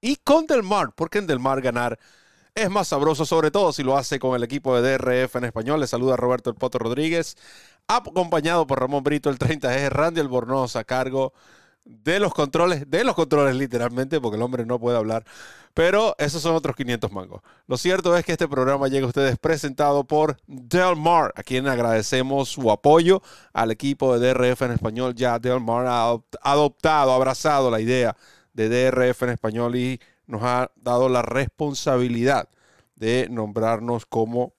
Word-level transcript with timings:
Y 0.00 0.16
con 0.16 0.46
Del 0.46 0.62
Mar, 0.62 0.92
porque 0.94 1.18
en 1.18 1.26
Del 1.26 1.40
Mar 1.40 1.60
ganar 1.60 1.98
es 2.54 2.70
más 2.70 2.88
sabroso, 2.88 3.26
sobre 3.26 3.50
todo 3.50 3.72
si 3.72 3.82
lo 3.82 3.96
hace 3.96 4.18
con 4.18 4.34
el 4.34 4.42
equipo 4.42 4.78
de 4.80 4.96
DRF 4.96 5.36
en 5.36 5.44
español. 5.44 5.80
Le 5.80 5.86
saluda 5.86 6.16
Roberto 6.16 6.50
El 6.50 6.56
Poto 6.56 6.78
Rodríguez, 6.78 7.36
acompañado 7.86 8.66
por 8.66 8.80
Ramón 8.80 9.04
Brito, 9.04 9.30
el 9.30 9.38
30G, 9.38 9.88
Randy 9.90 10.20
Albornoz 10.20 10.76
a 10.76 10.84
cargo 10.84 11.32
de 11.84 12.20
los 12.20 12.32
controles, 12.34 12.88
de 12.90 13.04
los 13.04 13.14
controles 13.14 13.56
literalmente, 13.56 14.20
porque 14.20 14.36
el 14.36 14.42
hombre 14.42 14.64
no 14.66 14.78
puede 14.78 14.96
hablar. 14.96 15.24
Pero 15.74 16.14
esos 16.18 16.42
son 16.42 16.56
otros 16.56 16.74
500 16.76 17.12
mangos. 17.12 17.42
Lo 17.66 17.76
cierto 17.76 18.16
es 18.16 18.24
que 18.24 18.32
este 18.32 18.48
programa 18.48 18.88
llega 18.88 19.04
a 19.04 19.08
ustedes 19.08 19.38
presentado 19.38 20.04
por 20.04 20.36
Del 20.46 20.96
Mar, 20.96 21.32
a 21.36 21.42
quien 21.42 21.68
agradecemos 21.68 22.48
su 22.48 22.70
apoyo 22.70 23.22
al 23.52 23.70
equipo 23.70 24.18
de 24.18 24.32
DRF 24.32 24.62
en 24.62 24.72
español. 24.72 25.14
Ya 25.14 25.38
Del 25.38 25.60
Mar 25.60 25.86
ha 25.86 26.16
adoptado, 26.42 27.12
abrazado 27.12 27.70
la 27.70 27.80
idea 27.80 28.16
de 28.68 28.90
DRF 28.90 29.22
en 29.22 29.30
español 29.30 29.76
y 29.76 30.00
nos 30.26 30.42
ha 30.42 30.70
dado 30.76 31.08
la 31.08 31.22
responsabilidad 31.22 32.48
de 32.94 33.28
nombrarnos 33.30 34.06
como 34.06 34.52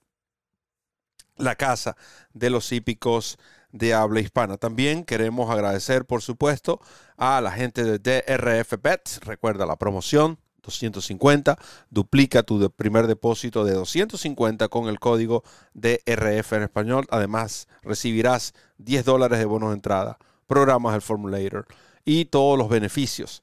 la 1.36 1.56
casa 1.56 1.96
de 2.32 2.50
los 2.50 2.72
hípicos 2.72 3.38
de 3.70 3.94
habla 3.94 4.20
hispana. 4.20 4.56
También 4.58 5.04
queremos 5.04 5.50
agradecer, 5.50 6.04
por 6.04 6.22
supuesto, 6.22 6.80
a 7.16 7.40
la 7.40 7.52
gente 7.52 7.84
de 7.84 7.98
DRF 7.98 8.74
Bet. 8.82 9.24
Recuerda 9.24 9.64
la 9.64 9.76
promoción 9.76 10.38
250. 10.62 11.58
Duplica 11.90 12.42
tu 12.42 12.70
primer 12.70 13.06
depósito 13.06 13.64
de 13.64 13.72
250 13.72 14.68
con 14.68 14.88
el 14.88 15.00
código 15.00 15.42
DRF 15.74 16.52
en 16.52 16.62
español. 16.62 17.06
Además, 17.10 17.68
recibirás 17.82 18.54
10 18.78 19.04
dólares 19.04 19.38
de 19.38 19.44
bonos 19.44 19.70
de 19.70 19.76
entrada, 19.76 20.18
programas 20.46 20.92
del 20.92 21.02
Formulator 21.02 21.66
y 22.04 22.26
todos 22.26 22.58
los 22.58 22.68
beneficios 22.68 23.42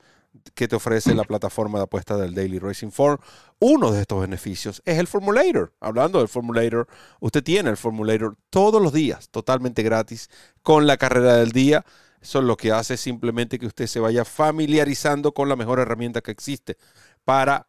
que 0.54 0.68
te 0.68 0.76
ofrece 0.76 1.14
la 1.16 1.24
plataforma 1.24 1.80
de 1.80 1.84
apuesta 1.86 2.18
del 2.18 2.34
Daily 2.34 2.60
Racing 2.60 2.92
Form. 2.92 3.18
Uno 3.60 3.92
de 3.92 4.02
estos 4.02 4.22
beneficios 4.22 4.82
es 4.86 4.98
el 4.98 5.08
Formulator. 5.08 5.74
Hablando 5.80 6.20
del 6.20 6.28
Formulator, 6.28 6.88
usted 7.20 7.44
tiene 7.44 7.70
el 7.70 7.78
Formulator 7.78 8.38
todos 8.50 8.82
los 8.82 8.94
días, 8.94 9.30
totalmente 9.30 9.84
gratis, 9.84 10.30
con 10.62 10.88
la 10.88 10.98
carrera 10.98 11.36
del 11.36 11.52
día. 11.52 11.86
Eso 12.22 12.40
es 12.40 12.46
lo 12.46 12.58
que 12.58 12.72
hace 12.72 12.98
simplemente 12.98 13.60
que 13.60 13.68
usted 13.68 13.88
se 13.88 14.00
vaya 14.00 14.26
familiarizando 14.26 15.34
con 15.34 15.50
la 15.50 15.56
mejor 15.56 15.80
herramienta 15.80 16.22
que 16.22 16.32
existe 16.32 16.78
para 17.24 17.68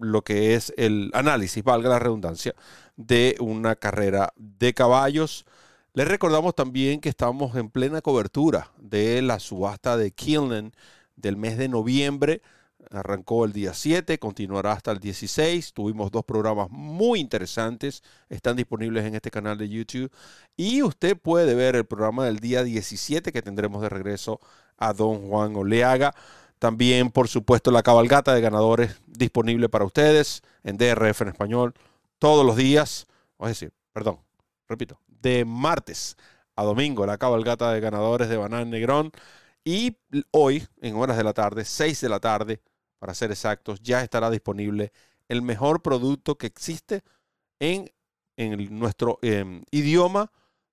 lo 0.00 0.22
que 0.22 0.54
es 0.54 0.72
el 0.76 1.10
análisis, 1.14 1.64
valga 1.64 1.88
la 1.88 1.98
redundancia, 1.98 2.54
de 2.96 3.36
una 3.40 3.76
carrera 3.76 4.32
de 4.36 4.74
caballos. 4.74 5.46
Les 5.94 6.06
recordamos 6.06 6.54
también 6.54 7.00
que 7.00 7.08
estamos 7.08 7.56
en 7.56 7.70
plena 7.70 8.02
cobertura 8.02 8.72
de 8.78 9.22
la 9.22 9.38
subasta 9.38 9.96
de 9.96 10.10
Killen 10.10 10.72
del 11.16 11.36
mes 11.36 11.58
de 11.58 11.68
noviembre. 11.68 12.42
Arrancó 12.90 13.44
el 13.44 13.52
día 13.52 13.72
7, 13.72 14.18
continuará 14.18 14.72
hasta 14.72 14.92
el 14.92 14.98
16. 14.98 15.72
Tuvimos 15.72 16.10
dos 16.10 16.24
programas 16.24 16.68
muy 16.70 17.20
interesantes. 17.20 18.02
Están 18.28 18.56
disponibles 18.56 19.04
en 19.04 19.14
este 19.14 19.30
canal 19.30 19.56
de 19.56 19.68
YouTube. 19.68 20.10
Y 20.56 20.82
usted 20.82 21.16
puede 21.16 21.54
ver 21.54 21.76
el 21.76 21.86
programa 21.86 22.26
del 22.26 22.40
día 22.40 22.62
17 22.62 23.32
que 23.32 23.42
tendremos 23.42 23.82
de 23.82 23.88
regreso 23.88 24.40
a 24.76 24.92
Don 24.92 25.28
Juan 25.28 25.56
Oleaga. 25.56 26.14
También, 26.58 27.10
por 27.10 27.28
supuesto, 27.28 27.70
la 27.70 27.82
cabalgata 27.82 28.34
de 28.34 28.40
ganadores 28.40 29.00
disponible 29.06 29.68
para 29.68 29.84
ustedes 29.84 30.42
en 30.62 30.76
DRF 30.76 31.22
en 31.22 31.28
español 31.28 31.74
todos 32.18 32.44
los 32.44 32.56
días. 32.56 33.06
Es 33.40 33.48
decir, 33.48 33.72
perdón, 33.92 34.20
repito, 34.68 34.98
de 35.20 35.44
martes 35.44 36.16
a 36.56 36.62
domingo, 36.62 37.04
la 37.06 37.18
cabalgata 37.18 37.72
de 37.72 37.80
ganadores 37.80 38.28
de 38.28 38.36
Banán 38.36 38.70
Negrón. 38.70 39.10
Y 39.64 39.96
hoy, 40.30 40.66
en 40.80 40.96
horas 40.96 41.16
de 41.16 41.24
la 41.24 41.32
tarde, 41.32 41.64
6 41.64 42.00
de 42.02 42.08
la 42.08 42.20
tarde, 42.20 42.60
para 42.98 43.14
ser 43.14 43.30
exactos, 43.30 43.80
ya 43.82 44.02
estará 44.02 44.30
disponible 44.30 44.92
el 45.28 45.42
mejor 45.42 45.82
producto 45.82 46.36
que 46.36 46.46
existe 46.46 47.02
en, 47.58 47.90
en 48.36 48.78
nuestro 48.78 49.18
em, 49.22 49.62
idioma 49.70 50.30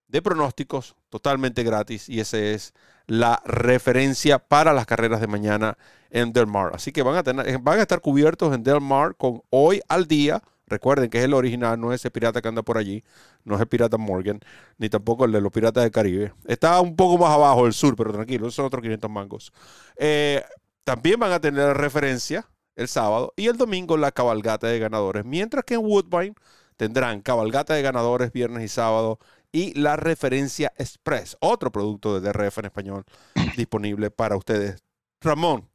de 0.07 0.21
pronósticos 0.21 0.95
totalmente 1.09 1.63
gratis 1.63 2.09
y 2.09 2.19
esa 2.19 2.37
es 2.37 2.73
la 3.07 3.41
referencia 3.45 4.39
para 4.39 4.73
las 4.73 4.85
carreras 4.85 5.21
de 5.21 5.27
mañana 5.27 5.77
en 6.09 6.33
Del 6.33 6.47
Mar. 6.47 6.71
Así 6.73 6.91
que 6.91 7.01
van 7.01 7.15
a, 7.15 7.23
tener, 7.23 7.59
van 7.59 7.79
a 7.79 7.81
estar 7.81 8.01
cubiertos 8.01 8.53
en 8.53 8.63
Del 8.63 8.81
Mar 8.81 9.15
con 9.15 9.41
hoy 9.49 9.81
al 9.87 10.07
día 10.07 10.43
Recuerden 10.71 11.09
que 11.09 11.17
es 11.17 11.25
el 11.25 11.33
original, 11.33 11.77
no 11.77 11.91
es 11.91 11.99
ese 11.99 12.09
pirata 12.09 12.41
que 12.41 12.47
anda 12.47 12.63
por 12.63 12.77
allí, 12.77 13.03
no 13.43 13.55
es 13.55 13.61
el 13.61 13.67
pirata 13.67 13.97
Morgan, 13.97 14.39
ni 14.77 14.87
tampoco 14.87 15.25
el 15.25 15.33
de 15.33 15.41
los 15.41 15.51
piratas 15.51 15.83
del 15.83 15.91
Caribe. 15.91 16.33
Está 16.45 16.79
un 16.79 16.95
poco 16.95 17.17
más 17.17 17.29
abajo 17.33 17.65
del 17.65 17.73
sur, 17.73 17.93
pero 17.97 18.13
tranquilo, 18.13 18.49
son 18.49 18.65
otros 18.65 18.81
500 18.81 19.11
mangos. 19.11 19.51
Eh, 19.97 20.41
también 20.85 21.19
van 21.19 21.33
a 21.33 21.41
tener 21.41 21.75
referencia 21.75 22.47
el 22.77 22.87
sábado 22.87 23.33
y 23.35 23.47
el 23.47 23.57
domingo 23.57 23.97
la 23.97 24.13
cabalgata 24.13 24.67
de 24.67 24.79
ganadores, 24.79 25.25
mientras 25.25 25.65
que 25.65 25.73
en 25.73 25.81
Woodbine 25.81 26.35
tendrán 26.77 27.21
cabalgata 27.21 27.73
de 27.73 27.81
ganadores 27.81 28.31
viernes 28.31 28.63
y 28.63 28.69
sábado 28.69 29.19
y 29.51 29.77
la 29.77 29.97
referencia 29.97 30.71
express, 30.77 31.35
otro 31.41 31.69
producto 31.69 32.17
de 32.17 32.31
DRF 32.31 32.59
en 32.59 32.65
español 32.65 33.03
disponible 33.57 34.09
para 34.09 34.37
ustedes. 34.37 34.81
Ramón, 35.19 35.69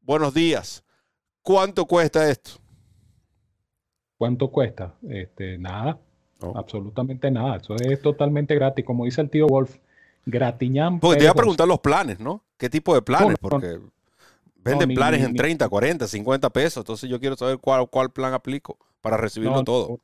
buenos 0.00 0.32
días. 0.34 0.84
¿Cuánto 1.42 1.84
cuesta 1.86 2.30
esto? 2.30 2.60
¿Cuánto 4.18 4.48
cuesta? 4.50 4.94
Este, 5.08 5.58
nada, 5.58 5.98
absolutamente 6.54 7.30
nada. 7.30 7.56
Eso 7.56 7.74
es 7.76 8.00
totalmente 8.00 8.54
gratis. 8.54 8.84
Como 8.84 9.04
dice 9.04 9.20
el 9.20 9.30
tío 9.30 9.46
Wolf, 9.46 9.76
gratiñán. 10.24 11.00
Porque 11.00 11.18
te 11.18 11.24
iba 11.24 11.32
a 11.32 11.34
preguntar 11.34 11.68
los 11.68 11.80
planes, 11.80 12.18
¿no? 12.18 12.42
¿Qué 12.56 12.70
tipo 12.70 12.94
de 12.94 13.02
planes? 13.02 13.36
Porque 13.38 13.78
venden 14.56 14.94
planes 14.94 15.22
en 15.22 15.34
30, 15.34 15.68
40, 15.68 16.06
50 16.06 16.50
pesos. 16.50 16.82
Entonces 16.82 17.08
yo 17.08 17.20
quiero 17.20 17.36
saber 17.36 17.58
cuál, 17.58 17.88
cuál 17.88 18.10
plan 18.10 18.32
aplico 18.32 18.78
para 19.00 19.16
recibirlo 19.16 19.62
todo. 19.64 20.00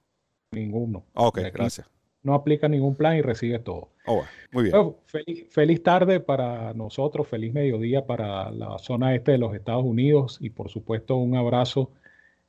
Ninguno. 0.53 1.05
Ok, 1.15 1.41
gracias. 1.53 1.89
No 2.22 2.34
aplica 2.34 2.69
ningún 2.69 2.95
plan 2.95 3.17
y 3.17 3.22
recibe 3.22 3.59
todo. 3.59 3.89
Oh, 4.06 4.22
muy 4.53 4.65
bien. 4.65 4.95
feliz, 5.06 5.47
feliz, 5.51 5.83
tarde 5.83 6.21
para 6.21 6.72
nosotros, 6.75 7.27
feliz 7.27 7.53
mediodía 7.53 8.06
para 8.06 8.51
la 8.51 8.78
zona 8.78 9.15
este 9.15 9.33
de 9.33 9.39
los 9.39 9.55
Estados 9.55 9.84
Unidos 9.84 10.39
y 10.41 10.51
por 10.51 10.69
supuesto 10.69 11.17
un 11.17 11.34
abrazo 11.37 11.91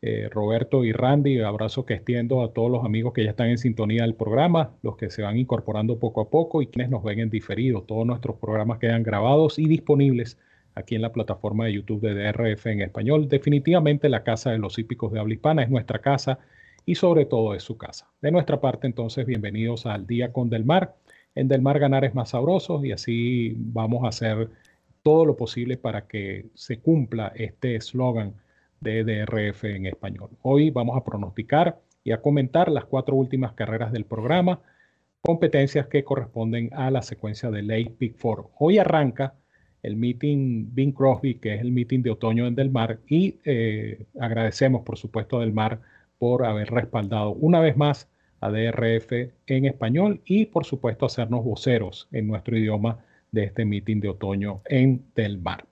eh, 0.06 0.28
Roberto 0.30 0.84
y 0.84 0.92
Randy. 0.92 1.40
Abrazo 1.40 1.86
que 1.86 1.94
extiendo 1.94 2.44
a 2.44 2.52
todos 2.52 2.70
los 2.70 2.84
amigos 2.84 3.14
que 3.14 3.24
ya 3.24 3.30
están 3.30 3.48
en 3.48 3.58
sintonía 3.58 4.02
del 4.02 4.16
programa, 4.16 4.76
los 4.82 4.98
que 4.98 5.10
se 5.10 5.22
van 5.22 5.38
incorporando 5.38 5.98
poco 5.98 6.20
a 6.20 6.30
poco 6.30 6.62
y 6.62 6.68
quienes 6.68 6.92
nos 6.92 7.04
ven 7.04 7.20
en 7.20 7.30
diferido. 7.30 7.84
Todos 7.84 8.06
nuestros 8.06 8.36
programas 8.36 8.80
quedan 8.80 9.02
grabados 9.02 9.58
y 9.60 9.66
disponibles 9.66 10.38
aquí 10.76 10.96
en 10.96 11.04
la 11.04 11.14
plataforma 11.14 11.66
de 11.66 11.74
YouTube 11.76 12.02
de 12.02 12.16
DRF 12.16 12.66
en 12.68 12.82
español. 12.82 13.30
Definitivamente 13.30 14.10
la 14.10 14.26
Casa 14.26 14.52
de 14.52 14.58
los 14.58 14.78
Hípicos 14.78 15.14
de 15.14 15.22
Habla 15.22 15.36
Hispana 15.36 15.64
es 15.64 15.70
nuestra 15.70 16.00
casa 16.00 16.40
y 16.86 16.96
sobre 16.96 17.24
todo 17.26 17.54
es 17.54 17.64
su 17.64 17.78
casa. 17.78 18.12
De 18.22 18.30
nuestra 18.30 18.60
parte, 18.60 18.88
entonces, 18.88 19.26
bienvenidos 19.26 19.86
al 19.86 20.06
Día 20.06 20.34
con 20.34 20.50
Del 20.50 20.66
Mar. 20.66 20.98
En 21.34 21.48
Del 21.48 21.62
Mar 21.62 21.80
ganar 21.80 22.04
es 22.04 22.14
más 22.14 22.32
sabroso 22.32 22.84
y 22.84 22.92
así 22.92 23.56
vamos 23.58 24.04
a 24.04 24.10
hacer 24.10 24.50
todo 25.02 25.26
lo 25.26 25.38
posible 25.38 25.78
para 25.78 26.08
que 26.08 26.48
se 26.56 26.82
cumpla 26.82 27.32
este 27.38 27.78
eslogan 27.78 28.34
de 28.84 29.04
DRF 29.04 29.64
en 29.64 29.86
español. 29.86 30.30
Hoy 30.42 30.70
vamos 30.70 30.98
a 30.98 31.04
pronosticar 31.04 31.80
y 32.04 32.12
a 32.12 32.22
comentar 32.22 32.70
las 32.70 32.86
cuatro 32.86 33.16
últimas 33.16 33.54
carreras 33.54 33.92
del 33.94 34.06
programa, 34.06 34.60
competencias 35.22 35.88
que 35.88 36.04
corresponden 36.04 36.70
a 36.74 36.92
la 36.92 37.02
secuencia 37.02 37.50
de 37.50 37.64
Lake 37.64 37.96
Big 37.98 38.16
Four. 38.18 38.50
Hoy 38.60 38.78
arranca 38.78 39.36
el 39.82 39.96
meeting 39.96 40.74
Bing 40.74 40.92
Crosby, 40.92 41.36
que 41.36 41.56
es 41.56 41.62
el 41.62 41.72
meeting 41.72 42.02
de 42.02 42.12
otoño 42.12 42.46
en 42.46 42.56
Del 42.56 42.72
Mar, 42.72 43.00
y 43.08 43.40
eh, 43.46 44.06
agradecemos, 44.20 44.84
por 44.84 44.98
supuesto, 44.98 45.38
a 45.38 45.42
Del 45.42 45.54
Mar 45.54 45.80
por 46.20 46.46
haber 46.46 46.70
respaldado 46.70 47.32
una 47.32 47.60
vez 47.62 47.78
más 47.78 48.10
a 48.42 48.50
DRF 48.50 49.12
en 49.48 49.66
español 49.66 50.22
y, 50.26 50.46
por 50.46 50.66
supuesto, 50.66 51.06
hacernos 51.06 51.44
voceros 51.46 52.10
en 52.12 52.28
nuestro 52.28 52.58
idioma 52.58 53.00
de 53.32 53.46
este 53.46 53.64
meeting 53.64 54.02
de 54.02 54.10
otoño 54.10 54.62
en 54.66 55.06
Del 55.16 55.38
Mar. 55.38 55.66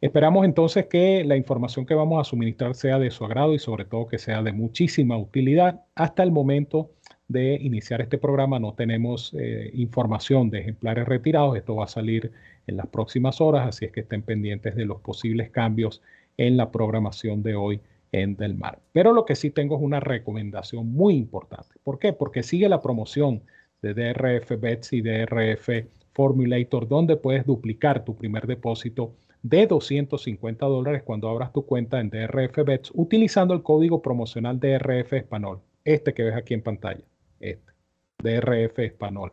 Esperamos 0.00 0.44
entonces 0.44 0.86
que 0.86 1.24
la 1.24 1.36
información 1.36 1.86
que 1.86 1.94
vamos 1.94 2.20
a 2.20 2.28
suministrar 2.28 2.74
sea 2.74 2.98
de 2.98 3.10
su 3.10 3.24
agrado 3.24 3.54
y 3.54 3.58
sobre 3.58 3.86
todo 3.86 4.06
que 4.06 4.18
sea 4.18 4.42
de 4.42 4.52
muchísima 4.52 5.16
utilidad. 5.16 5.84
Hasta 5.94 6.22
el 6.22 6.32
momento 6.32 6.90
de 7.28 7.54
iniciar 7.54 8.02
este 8.02 8.18
programa 8.18 8.58
no 8.58 8.74
tenemos 8.74 9.34
eh, 9.38 9.70
información 9.72 10.50
de 10.50 10.60
ejemplares 10.60 11.08
retirados. 11.08 11.56
Esto 11.56 11.76
va 11.76 11.84
a 11.84 11.88
salir 11.88 12.30
en 12.66 12.76
las 12.76 12.86
próximas 12.88 13.40
horas, 13.40 13.66
así 13.66 13.86
es 13.86 13.92
que 13.92 14.00
estén 14.00 14.22
pendientes 14.22 14.76
de 14.76 14.84
los 14.84 15.00
posibles 15.00 15.50
cambios 15.50 16.02
en 16.36 16.58
la 16.58 16.70
programación 16.70 17.42
de 17.42 17.54
hoy 17.54 17.80
en 18.12 18.36
Del 18.36 18.54
Mar. 18.54 18.80
Pero 18.92 19.14
lo 19.14 19.24
que 19.24 19.34
sí 19.34 19.50
tengo 19.50 19.76
es 19.76 19.82
una 19.82 20.00
recomendación 20.00 20.92
muy 20.92 21.14
importante. 21.16 21.74
¿Por 21.82 21.98
qué? 21.98 22.12
Porque 22.12 22.42
sigue 22.42 22.68
la 22.68 22.82
promoción 22.82 23.42
de 23.80 23.94
DRF 23.94 24.60
Bets 24.60 24.92
y 24.92 25.00
DRF 25.00 25.68
Formulator, 26.12 26.86
donde 26.86 27.16
puedes 27.16 27.46
duplicar 27.46 28.04
tu 28.04 28.14
primer 28.14 28.46
depósito 28.46 29.14
de 29.42 29.66
250 29.66 30.66
dólares 30.66 31.02
cuando 31.04 31.28
abras 31.28 31.52
tu 31.52 31.64
cuenta 31.66 32.00
en 32.00 32.10
DRF 32.10 32.64
Bets 32.64 32.90
utilizando 32.94 33.54
el 33.54 33.62
código 33.62 34.02
promocional 34.02 34.58
DRF 34.58 35.12
Español, 35.12 35.60
este 35.84 36.14
que 36.14 36.24
ves 36.24 36.36
aquí 36.36 36.54
en 36.54 36.62
pantalla, 36.62 37.04
este, 37.40 37.72
DRF 38.18 38.78
Español. 38.80 39.32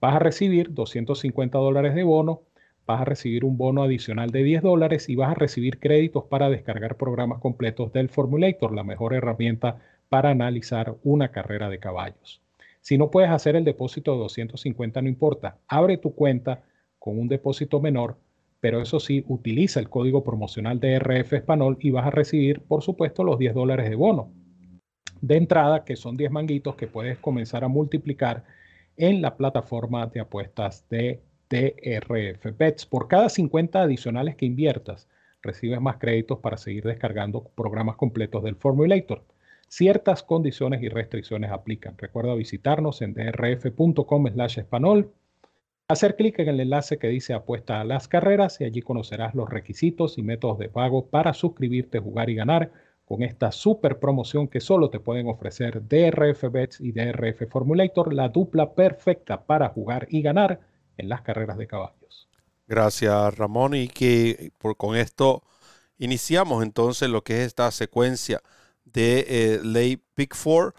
Vas 0.00 0.16
a 0.16 0.18
recibir 0.18 0.72
250 0.72 1.58
dólares 1.58 1.94
de 1.94 2.02
bono, 2.02 2.42
vas 2.86 3.00
a 3.00 3.04
recibir 3.04 3.44
un 3.44 3.58
bono 3.58 3.82
adicional 3.82 4.30
de 4.30 4.42
10 4.42 4.62
dólares 4.62 5.08
y 5.08 5.16
vas 5.16 5.30
a 5.30 5.34
recibir 5.34 5.80
créditos 5.80 6.24
para 6.24 6.48
descargar 6.48 6.96
programas 6.96 7.40
completos 7.40 7.92
del 7.92 8.08
Formulator, 8.08 8.74
la 8.74 8.84
mejor 8.84 9.14
herramienta 9.14 9.78
para 10.08 10.30
analizar 10.30 10.96
una 11.02 11.32
carrera 11.32 11.68
de 11.68 11.78
caballos. 11.78 12.40
Si 12.80 12.96
no 12.96 13.10
puedes 13.10 13.30
hacer 13.30 13.56
el 13.56 13.64
depósito 13.64 14.12
de 14.12 14.18
250, 14.18 15.02
no 15.02 15.08
importa, 15.08 15.58
abre 15.66 15.98
tu 15.98 16.14
cuenta 16.14 16.62
con 17.00 17.18
un 17.18 17.26
depósito 17.26 17.80
menor 17.80 18.16
pero 18.66 18.82
eso 18.82 18.98
sí, 18.98 19.24
utiliza 19.28 19.78
el 19.78 19.88
código 19.88 20.24
promocional 20.24 20.80
de 20.80 20.98
RF 20.98 21.34
Español 21.34 21.76
y 21.78 21.92
vas 21.92 22.04
a 22.04 22.10
recibir, 22.10 22.62
por 22.62 22.82
supuesto, 22.82 23.22
los 23.22 23.38
10 23.38 23.54
dólares 23.54 23.88
de 23.88 23.94
bono 23.94 24.32
de 25.20 25.36
entrada, 25.36 25.84
que 25.84 25.94
son 25.94 26.16
10 26.16 26.32
manguitos 26.32 26.74
que 26.74 26.88
puedes 26.88 27.16
comenzar 27.20 27.62
a 27.62 27.68
multiplicar 27.68 28.42
en 28.96 29.22
la 29.22 29.36
plataforma 29.36 30.08
de 30.08 30.18
apuestas 30.18 30.84
de 30.88 31.22
TRF 31.46 32.58
Bets. 32.58 32.86
Por 32.86 33.06
cada 33.06 33.28
50 33.28 33.82
adicionales 33.82 34.34
que 34.34 34.46
inviertas, 34.46 35.06
recibes 35.42 35.80
más 35.80 35.98
créditos 35.98 36.40
para 36.40 36.56
seguir 36.56 36.82
descargando 36.82 37.44
programas 37.54 37.94
completos 37.94 38.42
del 38.42 38.56
Formulator. 38.56 39.22
Ciertas 39.68 40.24
condiciones 40.24 40.82
y 40.82 40.88
restricciones 40.88 41.52
aplican. 41.52 41.96
Recuerda 41.98 42.34
visitarnos 42.34 43.00
en 43.00 43.14
drf.com 43.14 44.26
slash 44.26 44.58
español 44.58 45.12
Hacer 45.88 46.16
clic 46.16 46.40
en 46.40 46.48
el 46.48 46.58
enlace 46.58 46.98
que 46.98 47.06
dice 47.06 47.32
apuesta 47.32 47.80
a 47.80 47.84
las 47.84 48.08
carreras 48.08 48.60
y 48.60 48.64
allí 48.64 48.82
conocerás 48.82 49.36
los 49.36 49.48
requisitos 49.48 50.18
y 50.18 50.22
métodos 50.22 50.58
de 50.58 50.68
pago 50.68 51.06
para 51.06 51.32
suscribirte, 51.32 52.00
jugar 52.00 52.28
y 52.28 52.34
ganar 52.34 52.72
con 53.04 53.22
esta 53.22 53.52
super 53.52 54.00
promoción 54.00 54.48
que 54.48 54.58
solo 54.60 54.90
te 54.90 54.98
pueden 54.98 55.28
ofrecer 55.28 55.86
DRF 55.86 56.50
Bets 56.50 56.80
y 56.80 56.90
DRF 56.90 57.48
Formulator, 57.48 58.12
la 58.12 58.28
dupla 58.28 58.74
perfecta 58.74 59.46
para 59.46 59.68
jugar 59.68 60.08
y 60.10 60.22
ganar 60.22 60.58
en 60.96 61.08
las 61.08 61.22
carreras 61.22 61.56
de 61.56 61.68
caballos. 61.68 62.28
Gracias 62.66 63.38
Ramón 63.38 63.76
y 63.76 63.86
que 63.86 64.50
por, 64.58 64.76
con 64.76 64.96
esto 64.96 65.44
iniciamos 65.98 66.64
entonces 66.64 67.08
lo 67.08 67.22
que 67.22 67.42
es 67.42 67.46
esta 67.46 67.70
secuencia 67.70 68.40
de 68.84 69.24
eh, 69.28 69.60
Ley 69.62 70.02
Pick 70.16 70.34
4, 70.42 70.74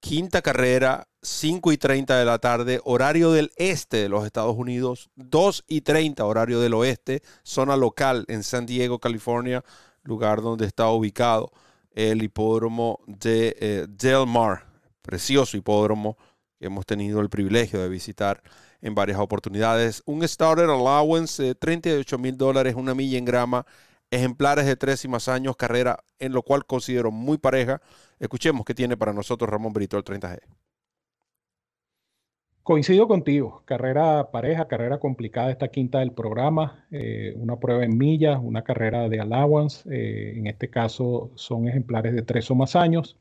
quinta 0.00 0.42
carrera 0.42 1.08
5 1.24 1.72
y 1.72 1.78
30 1.78 2.18
de 2.18 2.24
la 2.24 2.38
tarde, 2.38 2.80
horario 2.84 3.32
del 3.32 3.50
este 3.56 3.96
de 3.96 4.08
los 4.08 4.26
Estados 4.26 4.56
Unidos, 4.56 5.10
2 5.16 5.64
y 5.66 5.80
30 5.80 6.24
horario 6.24 6.60
del 6.60 6.74
oeste, 6.74 7.22
zona 7.42 7.76
local 7.76 8.26
en 8.28 8.42
San 8.42 8.66
Diego, 8.66 8.98
California, 8.98 9.64
lugar 10.02 10.42
donde 10.42 10.66
está 10.66 10.88
ubicado 10.90 11.50
el 11.92 12.22
hipódromo 12.22 13.00
de 13.06 13.56
eh, 13.58 13.86
Del 13.88 14.26
Mar, 14.26 14.66
precioso 15.00 15.56
hipódromo 15.56 16.18
que 16.58 16.66
hemos 16.66 16.84
tenido 16.84 17.20
el 17.20 17.30
privilegio 17.30 17.80
de 17.80 17.88
visitar 17.88 18.42
en 18.82 18.94
varias 18.94 19.18
oportunidades. 19.18 20.02
Un 20.04 20.26
starter 20.28 20.68
allowance 20.68 21.42
de 21.42 21.54
38 21.54 22.18
mil 22.18 22.36
dólares, 22.36 22.74
una 22.74 22.94
milla 22.94 23.16
en 23.16 23.24
grama, 23.24 23.64
ejemplares 24.10 24.66
de 24.66 24.76
tres 24.76 25.04
y 25.04 25.08
más 25.08 25.28
años, 25.28 25.56
carrera 25.56 26.04
en 26.18 26.32
lo 26.32 26.42
cual 26.42 26.66
considero 26.66 27.10
muy 27.10 27.38
pareja. 27.38 27.80
Escuchemos 28.18 28.64
qué 28.64 28.74
tiene 28.74 28.96
para 28.96 29.12
nosotros 29.12 29.48
Ramón 29.48 29.72
Brito 29.72 29.96
el 29.96 30.04
30G. 30.04 30.40
Coincido 32.64 33.06
contigo, 33.08 33.62
carrera 33.66 34.30
pareja, 34.30 34.66
carrera 34.66 34.98
complicada 34.98 35.50
esta 35.50 35.68
quinta 35.68 35.98
del 35.98 36.12
programa, 36.12 36.86
eh, 36.90 37.34
una 37.36 37.56
prueba 37.60 37.84
en 37.84 37.98
millas, 37.98 38.40
una 38.42 38.64
carrera 38.64 39.06
de 39.10 39.20
allowance, 39.20 39.86
eh, 39.94 40.38
en 40.38 40.46
este 40.46 40.70
caso 40.70 41.30
son 41.34 41.68
ejemplares 41.68 42.14
de 42.14 42.22
tres 42.22 42.50
o 42.50 42.54
más 42.54 42.74
años, 42.74 43.18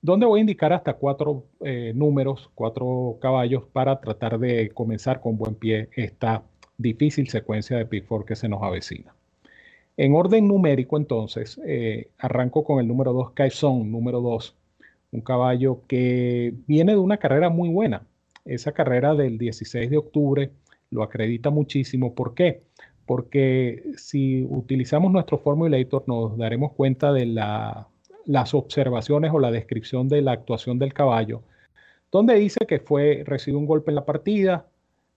donde 0.00 0.26
voy 0.26 0.38
a 0.38 0.42
indicar 0.42 0.72
hasta 0.72 0.94
cuatro 0.94 1.44
eh, 1.64 1.92
números, 1.96 2.52
cuatro 2.54 3.18
caballos 3.20 3.64
para 3.72 4.00
tratar 4.00 4.38
de 4.38 4.70
comenzar 4.70 5.20
con 5.20 5.36
buen 5.36 5.56
pie 5.56 5.88
esta 5.96 6.44
difícil 6.78 7.28
secuencia 7.28 7.76
de 7.76 7.86
Pick 7.86 8.06
que 8.24 8.36
se 8.36 8.48
nos 8.48 8.62
avecina. 8.62 9.12
En 9.96 10.14
orden 10.14 10.46
numérico, 10.46 10.96
entonces, 10.96 11.60
arranco 12.18 12.62
con 12.62 12.78
el 12.78 12.86
número 12.86 13.12
2, 13.12 13.32
Kaison, 13.32 13.90
número 13.90 14.20
2, 14.20 14.56
un 15.12 15.20
caballo 15.20 15.82
que 15.88 16.54
viene 16.68 16.92
de 16.92 16.98
una 16.98 17.18
carrera 17.18 17.50
muy 17.50 17.68
buena 17.68 18.06
esa 18.44 18.72
carrera 18.72 19.14
del 19.14 19.38
16 19.38 19.90
de 19.90 19.96
octubre 19.96 20.50
lo 20.90 21.02
acredita 21.02 21.50
muchísimo. 21.50 22.14
¿Por 22.14 22.34
qué? 22.34 22.62
Porque 23.06 23.82
si 23.96 24.44
utilizamos 24.48 25.12
nuestro 25.12 25.38
formulator 25.38 26.04
nos 26.06 26.36
daremos 26.36 26.72
cuenta 26.72 27.12
de 27.12 27.26
las 27.26 28.54
observaciones 28.54 29.32
o 29.32 29.40
la 29.40 29.50
descripción 29.50 30.08
de 30.08 30.22
la 30.22 30.32
actuación 30.32 30.78
del 30.78 30.92
caballo, 30.92 31.42
donde 32.10 32.34
dice 32.34 32.66
que 32.66 32.78
fue, 32.78 33.22
recibió 33.26 33.58
un 33.58 33.66
golpe 33.66 33.90
en 33.90 33.94
la 33.96 34.04
partida, 34.04 34.66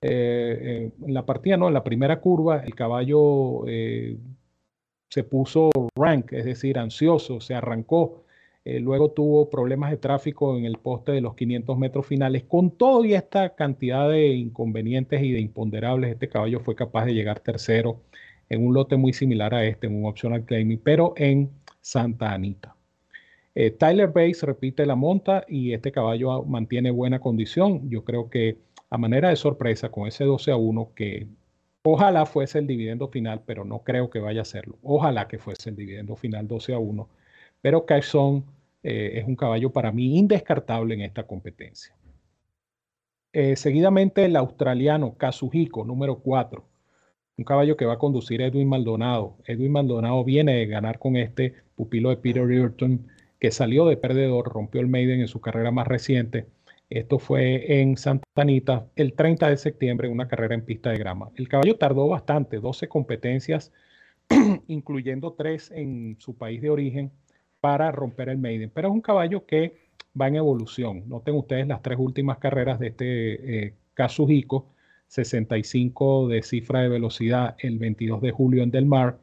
eh, 0.02 0.92
en 1.06 1.14
la 1.14 1.26
partida 1.26 1.58
no, 1.58 1.68
en 1.68 1.74
la 1.74 1.84
primera 1.84 2.20
curva, 2.20 2.64
el 2.64 2.76
caballo 2.76 3.68
eh, 3.68 4.18
se 5.10 5.24
puso 5.24 5.70
rank, 5.96 6.34
es 6.34 6.46
decir, 6.46 6.78
ansioso, 6.78 7.42
se 7.42 7.54
arrancó 7.54 8.25
eh, 8.66 8.80
luego 8.80 9.12
tuvo 9.12 9.50
problemas 9.50 9.92
de 9.92 9.98
tráfico 9.98 10.58
en 10.58 10.66
el 10.66 10.78
poste 10.78 11.12
de 11.12 11.22
los 11.22 11.36
500 11.36 11.78
metros 11.78 12.08
finales. 12.08 12.44
Con 12.46 12.72
todo 12.72 13.06
y 13.06 13.14
esta 13.14 13.56
cantidad 13.56 14.10
de 14.10 14.30
inconvenientes 14.30 15.22
y 15.22 15.32
de 15.32 15.40
imponderables, 15.40 16.12
este 16.12 16.28
caballo 16.30 16.60
fue 16.60 16.76
capaz 16.76 17.06
de 17.06 17.14
llegar 17.14 17.40
tercero 17.40 18.02
en 18.50 18.66
un 18.66 18.74
lote 18.74 18.98
muy 18.98 19.14
similar 19.14 19.54
a 19.54 19.64
este, 19.66 19.86
en 19.86 19.96
un 19.96 20.06
optional 20.10 20.44
claiming, 20.46 20.80
pero 20.84 21.14
en 21.16 21.52
Santa 21.80 22.34
Anita. 22.34 22.76
Eh, 23.54 23.70
Tyler 23.70 24.08
Bates 24.08 24.42
repite 24.44 24.86
la 24.86 24.96
monta 24.96 25.46
y 25.48 25.74
este 25.74 25.92
caballo 25.92 26.44
mantiene 26.44 26.90
buena 26.90 27.20
condición. 27.20 27.88
Yo 27.90 28.04
creo 28.04 28.30
que 28.32 28.58
a 28.90 28.98
manera 28.98 29.30
de 29.30 29.36
sorpresa 29.36 29.90
con 29.90 30.08
ese 30.08 30.24
12 30.26 30.52
a 30.52 30.58
1 30.58 30.92
que 30.96 31.28
ojalá 31.84 32.26
fuese 32.26 32.60
el 32.60 32.68
dividendo 32.68 33.08
final, 33.10 33.44
pero 33.46 33.64
no 33.64 33.84
creo 33.84 34.10
que 34.10 34.20
vaya 34.20 34.42
a 34.42 34.46
serlo. 34.46 34.78
Ojalá 34.82 35.28
que 35.28 35.38
fuese 35.38 35.70
el 35.70 35.76
dividendo 35.76 36.16
final 36.16 36.48
12 36.48 36.74
a 36.74 36.80
1. 36.80 37.08
Pero 37.66 37.84
Caixon 37.84 38.46
eh, 38.84 39.14
es 39.16 39.28
un 39.28 39.36
caballo 39.36 39.72
para 39.72 39.92
mí 39.92 40.20
indescartable 40.20 40.94
en 40.94 41.02
esta 41.02 41.24
competencia. 41.24 41.96
Eh, 43.34 43.56
seguidamente 43.56 44.24
el 44.24 44.36
australiano 44.36 45.18
Kazuhiko, 45.18 45.84
número 45.84 46.20
4, 46.20 46.64
un 47.40 47.44
caballo 47.44 47.76
que 47.76 47.86
va 47.88 47.94
a 47.94 47.98
conducir 47.98 48.44
Edwin 48.44 48.70
Maldonado. 48.70 49.38
Edwin 49.48 49.72
Maldonado 49.72 50.24
viene 50.24 50.54
de 50.58 50.68
ganar 50.68 51.00
con 51.00 51.16
este 51.16 51.56
pupilo 51.76 52.12
de 52.12 52.18
Peter 52.18 52.44
Ayrton, 52.44 53.08
que 53.40 53.50
salió 53.50 53.88
de 53.88 53.98
perdedor, 53.98 54.48
rompió 54.54 54.80
el 54.80 54.88
Maiden 54.88 55.22
en 55.22 55.28
su 55.28 55.42
carrera 55.42 55.72
más 55.72 55.88
reciente. 55.88 56.46
Esto 56.92 57.18
fue 57.18 57.82
en 57.82 57.98
Santa 57.98 58.28
Anita 58.36 58.86
el 58.96 59.14
30 59.14 59.50
de 59.50 59.58
septiembre, 59.58 60.08
una 60.08 60.28
carrera 60.28 60.54
en 60.54 60.66
pista 60.66 60.92
de 60.92 61.00
grama. 61.00 61.32
El 61.36 61.50
caballo 61.50 61.78
tardó 61.78 62.08
bastante, 62.10 62.60
12 62.60 62.88
competencias, 62.90 63.74
incluyendo 64.68 65.34
3 65.34 65.72
en 65.72 66.18
su 66.20 66.38
país 66.38 66.62
de 66.62 66.70
origen 66.70 67.12
para 67.66 67.92
romper 67.92 68.30
el 68.30 68.38
maiden. 68.38 68.70
Pero 68.72 68.90
es 68.90 68.94
un 68.94 69.02
caballo 69.02 69.48
que 69.48 69.74
va 70.22 70.28
en 70.28 70.36
evolución. 70.36 71.02
Noten 71.10 71.34
ustedes 71.34 71.66
las 71.66 71.82
tres 71.82 71.98
últimas 71.98 72.38
carreras 72.38 72.80
de 72.80 72.90
este 72.90 73.66
eh, 73.66 73.74
Kazuhiko, 73.96 74.68
65 75.08 76.28
de 76.28 76.44
cifra 76.44 76.82
de 76.82 76.90
velocidad 76.90 77.56
el 77.58 77.80
22 77.80 78.22
de 78.22 78.30
julio 78.30 78.62
en 78.62 78.70
Del 78.70 78.86
Mar, 78.86 79.18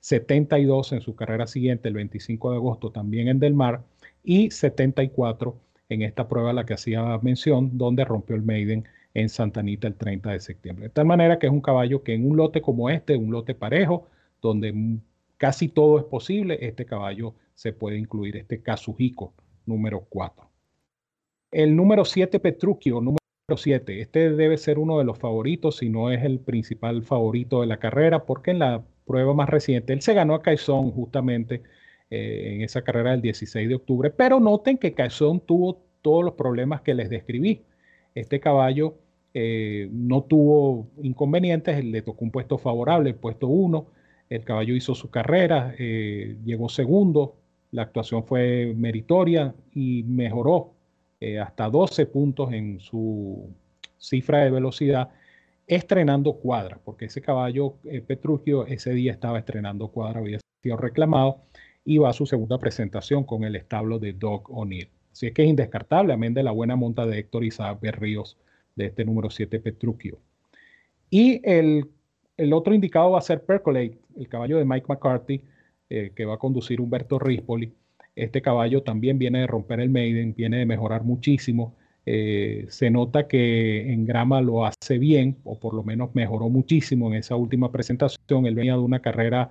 72 0.00 0.92
en 0.92 1.00
su 1.00 1.16
carrera 1.16 1.46
siguiente 1.46 1.88
el 1.88 1.94
25 1.94 2.50
de 2.50 2.56
agosto 2.58 2.90
también 2.90 3.28
en 3.28 3.38
Del 3.38 3.54
Mar 3.54 3.80
y 4.22 4.50
74 4.50 5.58
en 5.88 6.02
esta 6.02 6.28
prueba 6.28 6.50
a 6.50 6.52
la 6.52 6.66
que 6.66 6.74
hacía 6.74 7.16
mención, 7.22 7.78
donde 7.78 8.04
rompió 8.04 8.36
el 8.36 8.42
maiden 8.42 8.86
en 9.14 9.30
Santa 9.30 9.60
Anita 9.60 9.88
el 9.88 9.94
30 9.94 10.32
de 10.32 10.40
septiembre. 10.40 10.88
De 10.88 10.90
tal 10.90 11.06
manera 11.06 11.38
que 11.38 11.46
es 11.46 11.52
un 11.52 11.62
caballo 11.62 12.02
que 12.02 12.12
en 12.12 12.30
un 12.30 12.36
lote 12.36 12.60
como 12.60 12.90
este, 12.90 13.16
un 13.16 13.30
lote 13.30 13.54
parejo, 13.54 14.08
donde 14.42 15.00
casi 15.38 15.68
todo 15.68 15.98
es 15.98 16.04
posible, 16.04 16.58
este 16.60 16.84
caballo 16.84 17.34
se 17.54 17.72
puede 17.72 17.96
incluir 17.96 18.36
este 18.36 18.62
Kazuhiko 18.62 19.34
número 19.64 20.06
4. 20.08 20.48
El 21.50 21.74
número 21.74 22.04
7, 22.04 22.40
Petruchio, 22.40 23.00
número 23.00 23.18
7. 23.56 24.00
Este 24.00 24.30
debe 24.30 24.58
ser 24.58 24.78
uno 24.78 24.98
de 24.98 25.04
los 25.04 25.18
favoritos, 25.18 25.78
si 25.78 25.88
no 25.88 26.10
es 26.10 26.22
el 26.24 26.40
principal 26.40 27.02
favorito 27.02 27.62
de 27.62 27.66
la 27.66 27.78
carrera, 27.78 28.26
porque 28.26 28.50
en 28.50 28.58
la 28.58 28.84
prueba 29.06 29.32
más 29.32 29.48
reciente 29.48 29.94
él 29.94 30.02
se 30.02 30.12
ganó 30.12 30.34
a 30.34 30.42
Caizón 30.42 30.90
justamente 30.90 31.62
eh, 32.10 32.52
en 32.54 32.62
esa 32.62 32.82
carrera 32.82 33.12
del 33.12 33.22
16 33.22 33.68
de 33.68 33.74
octubre. 33.74 34.10
Pero 34.10 34.40
noten 34.40 34.76
que 34.76 34.92
Caizón 34.92 35.40
tuvo 35.40 35.82
todos 36.02 36.24
los 36.24 36.34
problemas 36.34 36.82
que 36.82 36.94
les 36.94 37.08
describí. 37.08 37.62
Este 38.14 38.40
caballo 38.40 38.94
eh, 39.34 39.88
no 39.92 40.22
tuvo 40.24 40.88
inconvenientes, 41.02 41.84
le 41.84 42.02
tocó 42.02 42.24
un 42.24 42.30
puesto 42.30 42.58
favorable, 42.58 43.10
el 43.10 43.16
puesto 43.16 43.46
1. 43.48 43.86
El 44.28 44.44
caballo 44.44 44.74
hizo 44.74 44.94
su 44.94 45.10
carrera, 45.10 45.74
eh, 45.78 46.36
llegó 46.44 46.68
segundo, 46.68 47.36
La 47.70 47.82
actuación 47.82 48.24
fue 48.24 48.72
meritoria 48.74 49.54
y 49.74 50.02
mejoró 50.04 50.72
eh, 51.20 51.38
hasta 51.38 51.68
12 51.68 52.06
puntos 52.06 52.52
en 52.52 52.80
su 52.80 53.50
cifra 53.98 54.44
de 54.44 54.50
velocidad 54.50 55.10
estrenando 55.66 56.34
cuadra, 56.34 56.80
porque 56.82 57.06
ese 57.06 57.20
caballo 57.20 57.74
eh, 57.84 58.02
ese 58.68 58.90
día 58.92 59.12
estaba 59.12 59.38
estrenando 59.38 59.88
cuadra, 59.88 60.20
había 60.20 60.38
sido 60.62 60.76
reclamado 60.78 61.42
y 61.84 61.98
va 61.98 62.10
a 62.10 62.14
su 62.14 62.24
segunda 62.24 62.58
presentación 62.58 63.24
con 63.24 63.44
el 63.44 63.54
establo 63.54 63.98
de 63.98 64.14
Doug 64.14 64.50
O'Neill. 64.50 64.88
Así 65.12 65.26
es 65.26 65.32
que 65.32 65.42
es 65.42 65.48
indescartable, 65.48 66.12
amén 66.14 66.32
de 66.32 66.42
la 66.42 66.52
buena 66.52 66.76
monta 66.76 67.04
de 67.06 67.18
Héctor 67.18 67.44
Isaac 67.44 67.80
Berríos 67.80 68.38
de 68.76 68.86
este 68.86 69.04
número 69.04 69.30
7 69.30 69.60
Petruchio. 69.60 70.18
Y 71.10 71.40
el, 71.44 71.90
otro 72.52 72.74
indicado 72.74 73.12
va 73.12 73.18
a 73.18 73.22
ser 73.22 73.44
Percolate, 73.44 73.98
el 74.16 74.28
caballo 74.28 74.58
de 74.58 74.64
Mike 74.64 74.86
McCarthy, 74.88 75.42
eh, 75.90 76.12
que 76.14 76.24
va 76.24 76.34
a 76.34 76.38
conducir 76.38 76.80
Humberto 76.80 77.18
Rispoli. 77.18 77.72
Este 78.14 78.42
caballo 78.42 78.82
también 78.82 79.18
viene 79.18 79.40
de 79.40 79.46
romper 79.46 79.80
el 79.80 79.90
maiden, 79.90 80.34
viene 80.34 80.58
de 80.58 80.66
mejorar 80.66 81.04
muchísimo. 81.04 81.76
Eh, 82.06 82.66
se 82.68 82.90
nota 82.90 83.28
que 83.28 83.92
en 83.92 84.06
grama 84.06 84.40
lo 84.40 84.64
hace 84.64 84.98
bien, 84.98 85.36
o 85.44 85.58
por 85.58 85.74
lo 85.74 85.82
menos 85.82 86.14
mejoró 86.14 86.48
muchísimo 86.48 87.08
en 87.08 87.14
esa 87.14 87.36
última 87.36 87.70
presentación. 87.70 88.46
Él 88.46 88.54
venía 88.54 88.74
de 88.74 88.80
una 88.80 89.00
carrera 89.00 89.50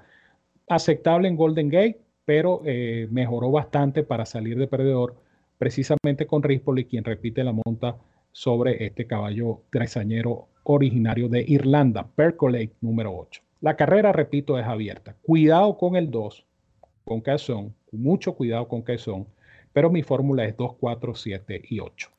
aceptable 0.67 1.27
en 1.27 1.35
Golden 1.35 1.69
Gate, 1.69 1.99
pero 2.25 2.61
eh, 2.65 3.07
mejoró 3.11 3.51
bastante 3.51 4.03
para 4.03 4.25
salir 4.25 4.57
de 4.57 4.67
perdedor, 4.67 5.15
precisamente 5.57 6.27
con 6.27 6.43
Rispoli, 6.43 6.85
quien 6.85 7.03
repite 7.03 7.43
la 7.43 7.53
monta 7.53 7.97
sobre 8.37 8.85
este 8.85 9.07
caballo 9.07 9.63
tresañero 9.71 10.49
originario 10.61 11.27
de 11.27 11.43
Irlanda, 11.47 12.07
Percolate 12.15 12.75
número 12.81 13.17
8. 13.17 13.41
La 13.61 13.75
carrera, 13.75 14.11
repito, 14.11 14.59
es 14.59 14.67
abierta. 14.67 15.15
Cuidado 15.23 15.75
con 15.75 15.95
el 15.95 16.11
2, 16.11 16.45
con 17.03 17.23
son, 17.39 17.73
mucho 17.91 18.35
cuidado 18.35 18.67
con 18.67 18.85
son, 18.99 19.25
pero 19.73 19.89
mi 19.89 20.03
fórmula 20.03 20.45
es 20.45 20.55
2, 20.55 20.75
4, 20.79 21.15
7 21.15 21.63
y 21.67 21.79
8. 21.79 22.11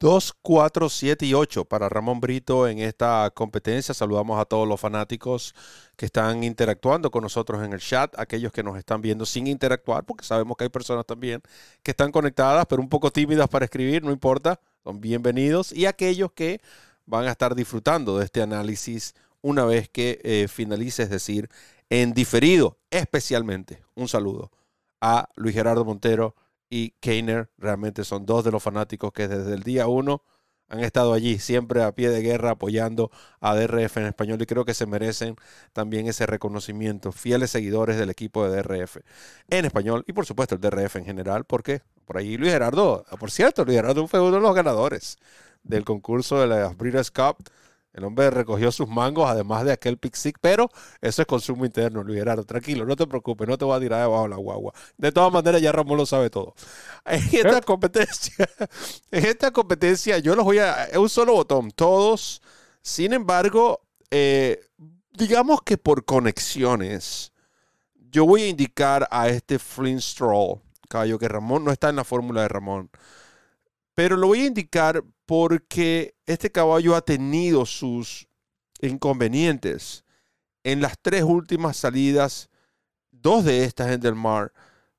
2, 0.00 0.32
4, 0.42 0.88
7 0.88 1.26
y 1.26 1.34
8 1.34 1.64
para 1.64 1.88
Ramón 1.88 2.18
Brito 2.18 2.66
en 2.66 2.80
esta 2.80 3.30
competencia. 3.32 3.94
Saludamos 3.94 4.40
a 4.40 4.46
todos 4.46 4.66
los 4.66 4.80
fanáticos 4.80 5.54
que 5.94 6.06
están 6.06 6.42
interactuando 6.42 7.08
con 7.12 7.22
nosotros 7.22 7.62
en 7.62 7.72
el 7.72 7.78
chat, 7.78 8.12
aquellos 8.18 8.50
que 8.50 8.64
nos 8.64 8.76
están 8.76 9.00
viendo 9.00 9.24
sin 9.24 9.46
interactuar, 9.46 10.02
porque 10.02 10.24
sabemos 10.24 10.56
que 10.56 10.64
hay 10.64 10.70
personas 10.70 11.06
también 11.06 11.40
que 11.84 11.92
están 11.92 12.10
conectadas, 12.10 12.66
pero 12.66 12.82
un 12.82 12.88
poco 12.88 13.12
tímidas 13.12 13.48
para 13.48 13.64
escribir, 13.64 14.02
no 14.02 14.10
importa, 14.10 14.58
son 14.82 15.00
bienvenidos. 15.00 15.72
Y 15.72 15.86
aquellos 15.86 16.32
que 16.32 16.60
van 17.06 17.26
a 17.26 17.32
estar 17.32 17.54
disfrutando 17.54 18.18
de 18.18 18.24
este 18.24 18.42
análisis 18.42 19.14
una 19.40 19.64
vez 19.64 19.88
que 19.88 20.20
eh, 20.22 20.48
finalice, 20.48 21.02
es 21.02 21.10
decir, 21.10 21.48
en 21.90 22.14
diferido, 22.14 22.78
especialmente 22.90 23.82
un 23.94 24.08
saludo 24.08 24.50
a 25.00 25.28
Luis 25.36 25.54
Gerardo 25.54 25.84
Montero 25.84 26.36
y 26.70 26.90
Keiner 27.00 27.50
realmente 27.58 28.04
son 28.04 28.24
dos 28.24 28.44
de 28.44 28.52
los 28.52 28.62
fanáticos 28.62 29.12
que 29.12 29.28
desde 29.28 29.52
el 29.54 29.62
día 29.62 29.88
uno 29.88 30.22
han 30.68 30.80
estado 30.80 31.12
allí, 31.12 31.38
siempre 31.38 31.82
a 31.82 31.92
pie 31.92 32.08
de 32.08 32.22
guerra, 32.22 32.52
apoyando 32.52 33.10
a 33.40 33.54
DRF 33.54 33.98
en 33.98 34.06
español 34.06 34.40
y 34.40 34.46
creo 34.46 34.64
que 34.64 34.72
se 34.72 34.86
merecen 34.86 35.36
también 35.74 36.06
ese 36.06 36.24
reconocimiento. 36.24 37.12
Fieles 37.12 37.50
seguidores 37.50 37.98
del 37.98 38.08
equipo 38.08 38.48
de 38.48 38.62
DRF 38.62 38.98
en 39.50 39.66
español 39.66 40.02
y 40.06 40.14
por 40.14 40.24
supuesto 40.24 40.54
el 40.54 40.62
DRF 40.62 40.96
en 40.96 41.04
general, 41.04 41.44
porque 41.44 41.82
por 42.04 42.18
ahí 42.18 42.36
Luis 42.36 42.52
Gerardo, 42.52 43.04
por 43.18 43.30
cierto, 43.30 43.64
Luis 43.64 43.76
Gerardo 43.76 44.06
fue 44.06 44.20
uno 44.20 44.36
de 44.36 44.40
los 44.40 44.54
ganadores 44.54 45.18
del 45.62 45.84
concurso 45.84 46.40
de 46.40 46.46
la 46.46 46.68
Breeders' 46.70 47.10
Cup 47.10 47.36
el 47.92 48.04
hombre 48.04 48.30
recogió 48.30 48.72
sus 48.72 48.88
mangos, 48.88 49.28
además 49.28 49.64
de 49.64 49.72
aquel 49.72 49.98
pixic, 49.98 50.38
pero 50.40 50.70
eso 51.02 51.22
es 51.22 51.28
consumo 51.28 51.66
interno, 51.66 52.02
Luis 52.02 52.18
Gerardo. 52.18 52.44
Tranquilo, 52.44 52.86
no 52.86 52.96
te 52.96 53.06
preocupes, 53.06 53.46
no 53.46 53.58
te 53.58 53.66
voy 53.66 53.76
a 53.76 53.80
tirar 53.80 54.00
debajo 54.00 54.22
de 54.22 54.28
la 54.30 54.36
guagua. 54.36 54.72
De 54.96 55.12
todas 55.12 55.30
maneras, 55.30 55.60
ya 55.60 55.72
Ramón 55.72 55.98
lo 55.98 56.06
sabe 56.06 56.30
todo. 56.30 56.54
En 57.04 57.22
esta 57.32 57.60
competencia, 57.60 58.48
en 59.10 59.26
esta 59.26 59.50
competencia, 59.50 60.18
yo 60.18 60.34
los 60.34 60.44
voy 60.44 60.58
a. 60.58 60.84
Es 60.84 60.96
un 60.96 61.08
solo 61.08 61.34
botón, 61.34 61.70
todos. 61.70 62.40
Sin 62.80 63.12
embargo, 63.12 63.80
eh, 64.10 64.60
digamos 65.12 65.60
que 65.62 65.76
por 65.76 66.04
conexiones, 66.04 67.32
yo 68.10 68.24
voy 68.24 68.42
a 68.42 68.48
indicar 68.48 69.06
a 69.10 69.28
este 69.28 69.58
Flint 69.58 70.00
Stroll, 70.00 70.60
caballo 70.92 71.18
que 71.18 71.28
Ramón 71.28 71.64
no 71.64 71.72
está 71.72 71.88
en 71.88 71.96
la 71.96 72.04
fórmula 72.04 72.42
de 72.42 72.48
Ramón. 72.48 72.90
Pero 73.94 74.16
lo 74.16 74.28
voy 74.28 74.42
a 74.42 74.46
indicar 74.46 75.02
porque 75.26 76.14
este 76.26 76.52
caballo 76.52 76.94
ha 76.94 77.02
tenido 77.02 77.66
sus 77.66 78.28
inconvenientes 78.80 80.04
en 80.64 80.80
las 80.80 80.98
tres 81.00 81.22
últimas 81.22 81.76
salidas, 81.76 82.50
dos 83.10 83.44
de 83.44 83.64
estas 83.64 83.90
en 83.90 84.00
Del 84.00 84.14
Mar, 84.14 84.52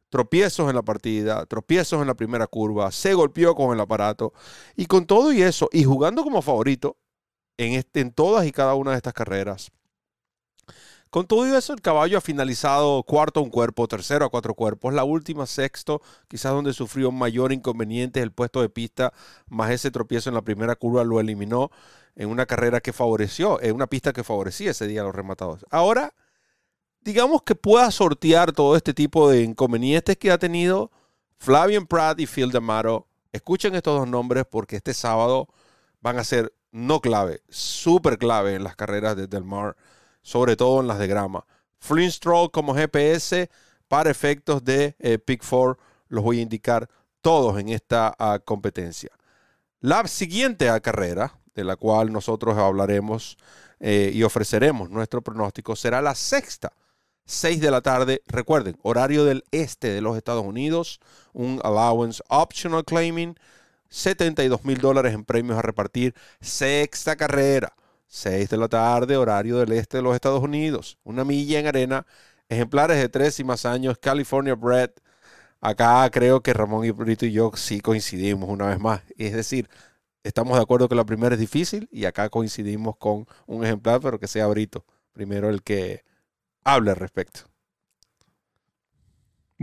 tropiezos 0.09 0.69
en 0.69 0.75
la 0.75 0.81
partida, 0.83 1.45
tropiezos 1.45 2.01
en 2.01 2.07
la 2.07 2.13
primera 2.13 2.47
curva, 2.47 2.91
se 2.91 3.13
golpeó 3.13 3.55
con 3.55 3.73
el 3.73 3.79
aparato 3.79 4.33
y 4.75 4.85
con 4.85 5.05
todo 5.05 5.33
y 5.33 5.41
eso, 5.41 5.69
y 5.71 5.83
jugando 5.83 6.23
como 6.23 6.41
favorito 6.41 6.97
en, 7.57 7.73
este, 7.73 8.01
en 8.01 8.11
todas 8.11 8.45
y 8.45 8.51
cada 8.51 8.75
una 8.75 8.91
de 8.91 8.97
estas 8.97 9.13
carreras, 9.13 9.71
con 11.13 11.27
todo 11.27 11.45
eso, 11.55 11.73
el 11.73 11.81
caballo 11.81 12.17
ha 12.17 12.21
finalizado 12.21 13.03
cuarto 13.03 13.39
a 13.39 13.43
un 13.43 13.51
cuerpo, 13.51 13.87
tercero 13.87 14.25
a 14.25 14.29
cuatro 14.29 14.55
cuerpos, 14.55 14.95
la 14.95 15.03
última 15.03 15.45
sexto, 15.45 16.01
quizás 16.27 16.53
donde 16.53 16.73
sufrió 16.73 17.11
mayor 17.11 17.53
inconveniente 17.53 18.19
el 18.19 18.31
puesto 18.31 18.63
de 18.63 18.69
pista, 18.69 19.13
más 19.47 19.69
ese 19.69 19.91
tropiezo 19.91 20.31
en 20.31 20.33
la 20.33 20.41
primera 20.41 20.75
curva 20.75 21.03
lo 21.03 21.19
eliminó 21.19 21.69
en 22.15 22.29
una 22.29 22.47
carrera 22.47 22.81
que 22.81 22.93
favoreció, 22.93 23.61
en 23.61 23.75
una 23.75 23.85
pista 23.85 24.11
que 24.11 24.23
favorecía 24.23 24.71
ese 24.71 24.87
día 24.87 25.01
a 25.01 25.03
los 25.03 25.13
rematados. 25.13 25.67
Ahora, 25.69 26.15
digamos 27.01 27.43
que 27.43 27.53
pueda 27.53 27.91
sortear 27.91 28.51
todo 28.51 28.75
este 28.75 28.95
tipo 28.95 29.29
de 29.29 29.43
inconvenientes 29.43 30.17
que 30.17 30.31
ha 30.31 30.39
tenido 30.39 30.89
Flavian 31.37 31.85
Pratt 31.85 32.19
y 32.21 32.25
Phil 32.25 32.49
D'Amato. 32.49 33.05
Escuchen 33.31 33.75
estos 33.75 33.99
dos 33.99 34.07
nombres 34.07 34.45
porque 34.49 34.77
este 34.77 34.95
sábado 34.95 35.47
van 36.01 36.17
a 36.17 36.23
ser 36.23 36.55
no 36.71 37.01
clave, 37.01 37.43
súper 37.49 38.17
clave 38.17 38.55
en 38.55 38.63
las 38.63 38.75
carreras 38.75 39.15
de 39.15 39.27
Del 39.27 39.43
Mar 39.43 39.75
sobre 40.23 40.55
todo 40.55 40.81
en 40.81 40.87
las 40.87 40.97
de 40.97 41.07
grama. 41.07 41.45
Flint 41.77 42.13
Stroll 42.13 42.49
como 42.49 42.73
GPS 42.73 43.49
para 43.87 44.09
efectos 44.09 44.63
de 44.63 44.95
eh, 44.97 45.19
Pick 45.19 45.43
4 45.47 45.77
los 46.07 46.23
voy 46.23 46.39
a 46.39 46.41
indicar 46.41 46.89
todos 47.21 47.59
en 47.59 47.69
esta 47.69 48.15
ah, 48.17 48.39
competencia. 48.43 49.11
La 49.79 50.07
siguiente 50.07 50.69
carrera, 50.81 51.37
de 51.53 51.63
la 51.63 51.75
cual 51.75 52.11
nosotros 52.11 52.57
hablaremos 52.57 53.37
eh, 53.79 54.11
y 54.13 54.23
ofreceremos 54.23 54.89
nuestro 54.89 55.21
pronóstico, 55.21 55.75
será 55.75 56.01
la 56.01 56.15
sexta, 56.15 56.71
6 57.25 57.59
de 57.61 57.71
la 57.71 57.81
tarde. 57.81 58.21
Recuerden, 58.27 58.77
horario 58.81 59.25
del 59.25 59.43
este 59.51 59.89
de 59.89 60.01
los 60.01 60.15
Estados 60.15 60.45
Unidos, 60.45 60.99
un 61.33 61.59
allowance 61.63 62.23
optional 62.29 62.85
claiming, 62.85 63.35
72 63.89 64.63
mil 64.63 64.79
dólares 64.79 65.13
en 65.13 65.25
premios 65.25 65.57
a 65.57 65.61
repartir, 65.61 66.15
sexta 66.41 67.15
carrera. 67.15 67.73
6 68.13 68.49
de 68.49 68.57
la 68.57 68.69
tarde, 68.69 69.17
horario 69.17 69.57
del 69.57 69.71
este 69.73 69.97
de 69.97 70.03
los 70.03 70.13
Estados 70.13 70.43
Unidos. 70.43 70.99
Una 71.03 71.25
milla 71.25 71.59
en 71.59 71.67
arena. 71.67 72.05
Ejemplares 72.47 72.97
de 72.97 73.09
3 73.09 73.39
y 73.39 73.43
más 73.43 73.65
años. 73.65 73.97
California 73.99 74.53
Bread. 74.55 74.91
Acá 75.61 76.09
creo 76.11 76.41
que 76.43 76.53
Ramón 76.53 76.85
y 76.85 76.91
Brito 76.91 77.25
y 77.25 77.31
yo 77.31 77.51
sí 77.55 77.81
coincidimos 77.81 78.49
una 78.49 78.67
vez 78.67 78.79
más. 78.79 79.01
Es 79.17 79.33
decir, 79.33 79.69
estamos 80.23 80.57
de 80.57 80.63
acuerdo 80.63 80.89
que 80.89 80.95
la 80.95 81.05
primera 81.05 81.33
es 81.35 81.39
difícil 81.39 81.89
y 81.91 82.05
acá 82.05 82.29
coincidimos 82.29 82.97
con 82.97 83.27
un 83.47 83.65
ejemplar, 83.65 83.99
pero 84.01 84.19
que 84.19 84.27
sea 84.27 84.47
Brito. 84.47 84.85
Primero 85.13 85.49
el 85.49 85.63
que 85.63 86.03
hable 86.63 86.91
al 86.91 86.97
respecto. 86.97 87.52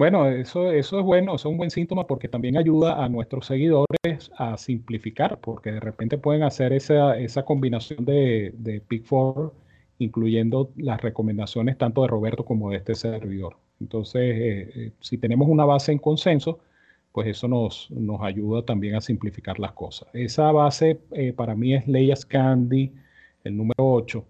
Bueno, 0.01 0.27
eso, 0.31 0.73
eso 0.73 0.99
es 0.99 1.05
bueno, 1.05 1.35
eso 1.35 1.49
es 1.49 1.53
un 1.53 1.59
buen 1.59 1.71
síntoma 1.71 2.07
porque 2.07 2.27
también 2.27 2.57
ayuda 2.57 3.05
a 3.05 3.11
nuestros 3.11 3.45
seguidores 3.45 4.31
a 4.35 4.57
simplificar, 4.57 5.39
porque 5.43 5.73
de 5.73 5.81
repente 5.81 6.17
pueden 6.17 6.43
hacer 6.43 6.73
esa, 6.73 7.19
esa 7.19 7.45
combinación 7.45 8.07
de, 8.07 8.55
de 8.57 8.81
Pick 8.81 9.05
Four, 9.05 9.53
incluyendo 9.99 10.73
las 10.77 11.03
recomendaciones 11.03 11.77
tanto 11.77 12.01
de 12.01 12.09
Roberto 12.09 12.47
como 12.47 12.71
de 12.71 12.79
este 12.79 12.95
servidor. 12.95 13.59
Entonces, 13.79 14.23
eh, 14.23 14.71
eh, 14.75 14.93
si 15.01 15.19
tenemos 15.19 15.49
una 15.51 15.67
base 15.67 15.93
en 15.93 15.99
consenso, 15.99 16.61
pues 17.13 17.29
eso 17.29 17.47
nos, 17.47 17.91
nos 17.91 18.23
ayuda 18.23 18.65
también 18.65 18.95
a 18.95 19.03
simplificar 19.03 19.59
las 19.59 19.73
cosas. 19.73 20.09
Esa 20.15 20.51
base 20.51 20.99
eh, 21.13 21.35
para 21.35 21.55
mí 21.55 21.75
es 21.75 21.87
Leia 21.87 22.17
Candy, 22.27 22.91
el 23.45 23.55
número 23.55 23.75
8 23.81 24.25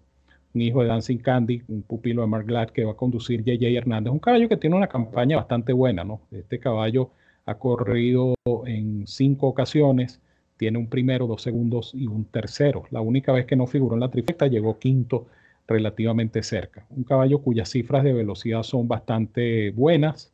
un 0.53 0.61
hijo 0.61 0.81
de 0.81 0.87
Dancing 0.87 1.17
Candy, 1.17 1.63
un 1.67 1.83
pupilo 1.83 2.21
de 2.21 2.27
Mark 2.27 2.45
Glad 2.45 2.69
que 2.69 2.83
va 2.83 2.91
a 2.91 2.95
conducir 2.95 3.43
JJ 3.43 3.77
Hernández, 3.77 4.11
un 4.11 4.19
caballo 4.19 4.49
que 4.49 4.57
tiene 4.57 4.75
una 4.75 4.87
campaña 4.87 5.37
bastante 5.37 5.73
buena, 5.73 6.03
¿no? 6.03 6.21
Este 6.31 6.59
caballo 6.59 7.11
ha 7.45 7.57
corrido 7.57 8.35
en 8.65 9.07
cinco 9.07 9.47
ocasiones, 9.47 10.21
tiene 10.57 10.77
un 10.77 10.87
primero, 10.87 11.27
dos 11.27 11.41
segundos 11.41 11.91
y 11.95 12.07
un 12.07 12.25
tercero. 12.25 12.83
La 12.91 13.01
única 13.01 13.31
vez 13.31 13.45
que 13.45 13.55
no 13.55 13.67
figuró 13.67 13.95
en 13.95 14.01
la 14.01 14.11
trifecta 14.11 14.47
llegó 14.47 14.77
quinto 14.77 15.27
relativamente 15.67 16.43
cerca. 16.43 16.85
Un 16.89 17.03
caballo 17.03 17.41
cuyas 17.41 17.69
cifras 17.69 18.03
de 18.03 18.13
velocidad 18.13 18.63
son 18.63 18.87
bastante 18.87 19.71
buenas, 19.71 20.33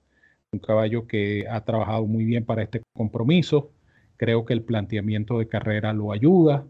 un 0.52 0.60
caballo 0.60 1.08
que 1.08 1.46
ha 1.50 1.64
trabajado 1.64 2.06
muy 2.06 2.26
bien 2.26 2.46
para 2.46 2.64
este 2.64 2.82
compromiso. 2.94 3.72
Creo 4.18 4.46
que 4.46 4.54
el 4.54 4.64
planteamiento 4.64 5.40
de 5.40 5.48
carrera 5.48 5.94
lo 5.94 6.12
ayuda. 6.12 6.66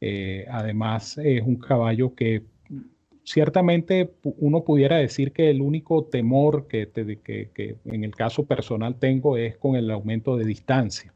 Eh, 0.00 0.46
además, 0.50 1.18
es 1.18 1.42
un 1.42 1.56
caballo 1.56 2.14
que 2.14 2.44
ciertamente 3.30 4.10
uno 4.38 4.64
pudiera 4.64 4.96
decir 4.96 5.32
que 5.32 5.50
el 5.50 5.62
único 5.62 6.04
temor 6.04 6.66
que, 6.66 6.90
en 7.84 8.04
el 8.04 8.14
caso 8.14 8.44
personal 8.44 8.96
tengo 8.96 9.36
es 9.36 9.56
con 9.56 9.76
el 9.76 9.90
aumento 9.90 10.36
de 10.36 10.44
distancia. 10.44 11.12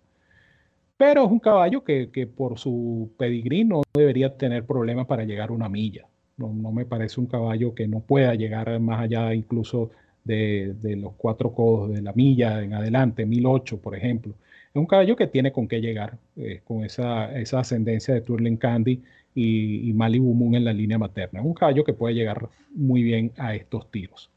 Pero 0.97 1.25
es 1.25 1.31
un 1.31 1.41
caballo 1.41 1.83
que, 1.83 2.29
por 2.37 2.59
su 2.59 3.11
pedigrí 3.19 3.65
no 3.65 3.83
debería 3.93 4.37
tener 4.37 4.65
problemas 4.65 5.07
para 5.07 5.25
llegar 5.25 5.51
una 5.51 5.69
milla. 5.69 6.07
No, 6.37 6.53
me 6.73 6.85
parece 6.85 7.21
un 7.21 7.27
caballo 7.27 7.75
que 7.75 7.89
no 7.89 8.01
pueda 8.01 8.35
llegar 8.35 8.79
más 8.79 9.01
allá 9.01 9.35
incluso 9.35 9.91
de, 10.23 10.75
los 10.97 11.15
cuatro 11.17 11.53
codos 11.53 11.93
de 11.93 12.01
la 12.01 12.13
milla 12.13 12.63
en 12.63 12.75
adelante, 12.75 13.27
1008 13.27 13.81
por 13.81 13.97
ejemplo. 13.97 14.35
Es 14.73 14.81
un 14.81 14.87
caballo 14.87 15.17
que 15.17 15.27
tiene 15.27 15.53
con 15.53 15.67
qué 15.67 15.81
llegar 15.81 16.19
eh, 16.37 16.61
con 16.65 16.85
esa, 16.85 17.37
esa 17.39 17.61
ascendencia 17.61 18.15
de 18.15 18.21
Turling 18.21 18.57
Candy 18.57 19.03
y, 19.35 19.89
y 19.89 19.93
Malibu 19.93 20.35
Moon 20.35 20.55
en 20.55 20.65
la 20.65 20.73
línea 20.73 20.99
materna. 20.99 21.43
Un 21.43 21.55
caballo 21.55 21.85
que 21.85 21.93
puede 21.93 22.15
llegar 22.15 22.49
muy 22.75 23.03
bien 23.03 23.33
a 23.37 23.55
estos 23.55 23.91
tiros. 23.91 24.31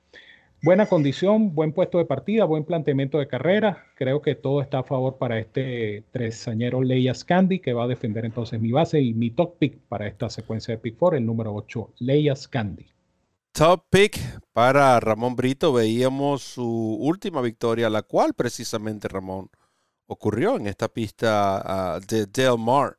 Buena 0.63 0.87
condición, 0.87 1.53
buen 1.53 1.71
puesto 1.71 1.99
de 1.99 2.05
partida, 2.05 2.43
buen 2.45 2.63
planteamiento 2.63 3.19
de 3.19 3.27
carrera. 3.27 3.85
Creo 3.95 4.23
que 4.23 4.33
todo 4.33 4.61
está 4.61 4.79
a 4.79 4.83
favor 4.83 5.17
para 5.17 5.37
este 5.37 6.03
tresañero 6.11 6.81
Leia 6.81 7.13
Candy, 7.13 7.59
que 7.59 7.73
va 7.73 7.83
a 7.83 7.87
defender 7.87 8.25
entonces 8.25 8.59
mi 8.59 8.71
base 8.71 8.99
y 8.99 9.13
mi 9.13 9.29
top 9.29 9.59
pick 9.59 9.77
para 9.87 10.07
esta 10.07 10.31
secuencia 10.31 10.73
de 10.73 10.79
pick 10.79 10.97
4, 10.97 11.19
el 11.19 11.25
número 11.27 11.53
8, 11.53 11.93
Leia 11.99 12.33
Candy. 12.49 12.87
Top 13.51 13.85
pick 13.91 14.19
para 14.51 14.99
Ramón 14.99 15.35
Brito. 15.35 15.71
Veíamos 15.73 16.41
su 16.41 16.97
última 16.99 17.41
victoria, 17.41 17.87
la 17.87 18.01
cual 18.01 18.33
precisamente 18.33 19.07
Ramón 19.07 19.49
ocurrió 20.07 20.57
en 20.57 20.65
esta 20.65 20.87
pista 20.87 21.61
ah, 21.63 21.99
de 21.99 22.25
Del 22.25 22.57
Mar 22.57 22.97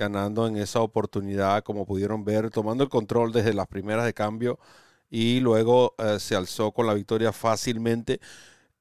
ganando 0.00 0.46
en 0.46 0.56
esa 0.56 0.80
oportunidad, 0.80 1.62
como 1.62 1.86
pudieron 1.86 2.24
ver, 2.24 2.50
tomando 2.50 2.82
el 2.82 2.90
control 2.90 3.32
desde 3.32 3.52
las 3.54 3.66
primeras 3.68 4.06
de 4.06 4.14
cambio 4.14 4.58
y 5.10 5.40
luego 5.40 5.94
eh, 5.98 6.18
se 6.18 6.34
alzó 6.34 6.72
con 6.72 6.86
la 6.86 6.94
victoria 6.94 7.32
fácilmente. 7.32 8.20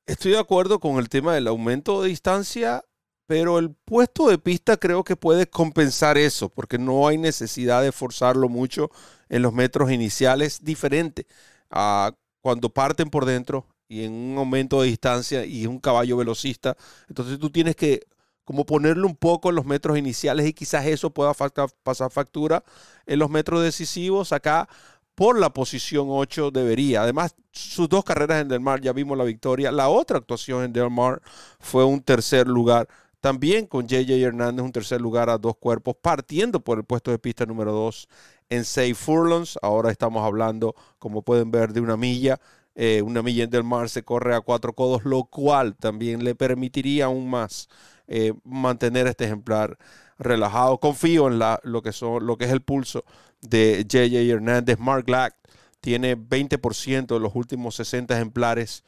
Estoy 0.07 0.31
de 0.31 0.39
acuerdo 0.39 0.79
con 0.79 0.97
el 0.97 1.09
tema 1.09 1.33
del 1.35 1.47
aumento 1.47 2.01
de 2.01 2.09
distancia, 2.09 2.83
pero 3.27 3.59
el 3.59 3.71
puesto 3.85 4.29
de 4.29 4.37
pista 4.39 4.77
creo 4.77 5.03
que 5.03 5.15
puede 5.17 5.47
compensar 5.47 6.17
eso, 6.17 6.49
porque 6.49 6.77
no 6.77 7.07
hay 7.07 7.17
necesidad 7.17 7.83
de 7.83 7.91
forzarlo 7.91 8.49
mucho 8.49 8.89
en 9.29 9.41
los 9.41 9.53
metros 9.53 9.91
iniciales, 9.91 10.63
diferente 10.63 11.27
a 11.69 12.13
cuando 12.41 12.69
parten 12.69 13.09
por 13.09 13.25
dentro 13.25 13.67
y 13.89 14.05
en 14.05 14.13
un 14.13 14.37
aumento 14.37 14.81
de 14.81 14.87
distancia 14.87 15.45
y 15.45 15.67
un 15.67 15.79
caballo 15.79 16.17
velocista. 16.17 16.77
Entonces 17.09 17.39
tú 17.39 17.49
tienes 17.49 17.75
que 17.75 18.07
como 18.49 18.65
ponerle 18.65 19.05
un 19.05 19.15
poco 19.15 19.49
en 19.49 19.55
los 19.55 19.65
metros 19.67 19.95
iniciales 19.95 20.47
y 20.47 20.53
quizás 20.53 20.83
eso 20.87 21.11
pueda 21.11 21.35
pasar 21.83 22.09
factura 22.09 22.63
en 23.05 23.19
los 23.19 23.29
metros 23.29 23.61
decisivos. 23.61 24.33
Acá 24.33 24.67
por 25.13 25.37
la 25.37 25.53
posición 25.53 26.07
8 26.09 26.49
debería. 26.49 27.03
Además, 27.03 27.35
sus 27.51 27.87
dos 27.87 28.03
carreras 28.03 28.41
en 28.41 28.47
Del 28.47 28.59
Mar, 28.59 28.81
ya 28.81 28.91
vimos 28.91 29.15
la 29.15 29.23
victoria. 29.23 29.71
La 29.71 29.89
otra 29.89 30.17
actuación 30.17 30.63
en 30.63 30.73
Del 30.73 30.89
Mar 30.89 31.21
fue 31.59 31.85
un 31.85 32.01
tercer 32.01 32.47
lugar. 32.47 32.87
También 33.19 33.67
con 33.67 33.87
JJ 33.87 34.19
Hernández, 34.19 34.65
un 34.65 34.71
tercer 34.71 34.99
lugar 34.99 35.29
a 35.29 35.37
dos 35.37 35.55
cuerpos, 35.55 35.95
partiendo 36.01 36.59
por 36.59 36.79
el 36.79 36.85
puesto 36.85 37.11
de 37.11 37.19
pista 37.19 37.45
número 37.45 37.71
2 37.71 38.09
en 38.49 38.65
6 38.65 38.97
furlongs. 38.97 39.59
Ahora 39.61 39.91
estamos 39.91 40.25
hablando, 40.25 40.73
como 40.97 41.21
pueden 41.21 41.51
ver, 41.51 41.71
de 41.71 41.81
una 41.81 41.97
milla. 41.97 42.39
Eh, 42.73 43.03
una 43.03 43.21
milla 43.21 43.43
en 43.43 43.51
Del 43.51 43.63
Mar 43.63 43.89
se 43.89 44.01
corre 44.01 44.33
a 44.33 44.41
cuatro 44.41 44.73
codos, 44.73 45.05
lo 45.05 45.25
cual 45.25 45.75
también 45.75 46.23
le 46.23 46.33
permitiría 46.33 47.05
aún 47.05 47.29
más 47.29 47.67
eh, 48.09 48.33
mantener 48.43 49.07
este 49.07 49.25
ejemplar 49.25 49.77
relajado. 50.17 50.79
Confío 50.79 51.27
en 51.27 51.39
la, 51.39 51.59
lo, 51.63 51.83
que 51.83 51.93
son, 51.93 52.25
lo 52.25 52.37
que 52.37 52.45
es 52.45 52.51
el 52.51 52.61
pulso 52.61 53.05
de 53.41 53.85
JJ 53.87 54.31
Hernández. 54.31 54.79
Mark 54.79 55.05
Black 55.05 55.35
tiene 55.79 56.17
20% 56.17 57.05
de 57.05 57.19
los 57.19 57.35
últimos 57.35 57.75
60 57.75 58.15
ejemplares 58.15 58.83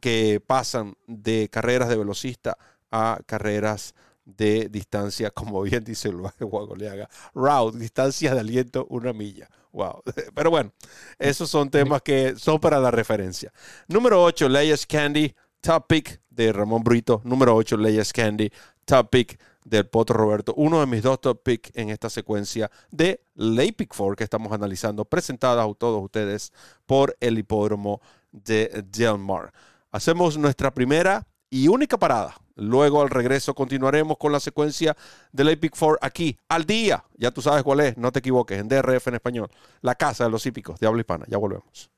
que 0.00 0.40
pasan 0.46 0.96
de 1.06 1.48
carreras 1.50 1.88
de 1.88 1.96
velocista 1.96 2.58
a 2.90 3.18
carreras 3.26 3.94
de 4.24 4.68
distancia, 4.68 5.30
como 5.34 5.62
bien 5.62 5.82
dice 5.82 6.08
el 6.08 6.16
Guagoliaga, 6.16 7.08
route, 7.34 7.78
distancia 7.78 8.34
de 8.34 8.40
aliento, 8.40 8.86
una 8.90 9.12
milla. 9.12 9.48
Wow. 9.72 10.02
Pero 10.34 10.50
bueno, 10.50 10.72
esos 11.18 11.48
son 11.50 11.70
temas 11.70 12.02
que 12.02 12.34
son 12.36 12.60
para 12.60 12.78
la 12.78 12.90
referencia. 12.90 13.52
Número 13.88 14.22
8, 14.22 14.48
Leyes 14.48 14.86
Candy, 14.86 15.34
top 15.60 15.86
pick 15.88 16.20
de 16.38 16.52
Ramón 16.52 16.84
Brito. 16.84 17.20
Número 17.24 17.54
8, 17.54 17.76
Leyes 17.76 18.12
Candy. 18.12 18.50
Top 18.84 19.10
pick 19.10 19.38
del 19.64 19.86
Potro 19.86 20.16
Roberto. 20.16 20.54
Uno 20.56 20.80
de 20.80 20.86
mis 20.86 21.02
dos 21.02 21.20
top 21.20 21.42
pick 21.42 21.70
en 21.74 21.90
esta 21.90 22.08
secuencia 22.08 22.70
de 22.90 23.20
Lay 23.34 23.72
Pick 23.72 23.94
4 23.94 24.16
que 24.16 24.24
estamos 24.24 24.52
analizando, 24.52 25.04
presentadas 25.04 25.68
a 25.68 25.74
todos 25.74 26.02
ustedes 26.02 26.52
por 26.86 27.16
el 27.20 27.38
hipódromo 27.38 28.00
de 28.30 28.84
Del 28.90 29.18
Mar. 29.18 29.52
Hacemos 29.90 30.38
nuestra 30.38 30.72
primera 30.72 31.26
y 31.50 31.68
única 31.68 31.98
parada. 31.98 32.36
Luego 32.54 33.02
al 33.02 33.10
regreso 33.10 33.54
continuaremos 33.54 34.16
con 34.16 34.32
la 34.32 34.40
secuencia 34.40 34.96
de 35.32 35.44
Lay 35.44 35.56
Pick 35.56 35.76
4 35.78 35.98
aquí, 36.00 36.38
al 36.48 36.64
día. 36.64 37.04
Ya 37.16 37.30
tú 37.30 37.42
sabes 37.42 37.62
cuál 37.62 37.80
es, 37.80 37.98
no 37.98 38.12
te 38.12 38.20
equivoques, 38.20 38.58
en 38.58 38.68
DRF 38.68 39.08
en 39.08 39.14
español. 39.14 39.50
La 39.80 39.96
casa 39.96 40.24
de 40.24 40.30
los 40.30 40.46
hípicos 40.46 40.78
de 40.78 40.86
habla 40.86 41.00
hispana. 41.00 41.24
Ya 41.28 41.36
volvemos. 41.36 41.90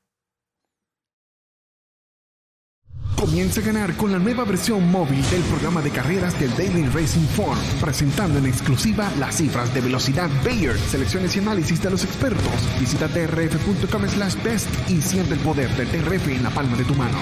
Comienza 3.21 3.61
a 3.61 3.63
ganar 3.63 3.95
con 3.97 4.11
la 4.11 4.17
nueva 4.17 4.45
versión 4.45 4.89
móvil 4.89 5.21
del 5.29 5.43
programa 5.43 5.79
de 5.83 5.91
carreras 5.91 6.39
del 6.39 6.49
Daily 6.57 6.87
Racing 6.87 7.27
Form, 7.27 7.59
presentando 7.79 8.39
en 8.39 8.47
exclusiva 8.47 9.11
las 9.19 9.35
cifras 9.35 9.71
de 9.75 9.81
velocidad 9.81 10.27
Bayer, 10.43 10.75
selecciones 10.75 11.35
y 11.35 11.39
análisis 11.39 11.83
de 11.83 11.91
los 11.91 12.03
expertos. 12.03 12.51
Visita 12.79 13.07
drf.com 13.07 14.07
slash 14.07 14.41
best 14.41 14.89
y 14.89 15.03
siente 15.03 15.35
el 15.35 15.39
poder 15.41 15.69
del 15.77 15.91
DRF 15.91 16.29
en 16.29 16.41
la 16.41 16.49
palma 16.49 16.75
de 16.75 16.83
tu 16.83 16.95
mano. 16.95 17.19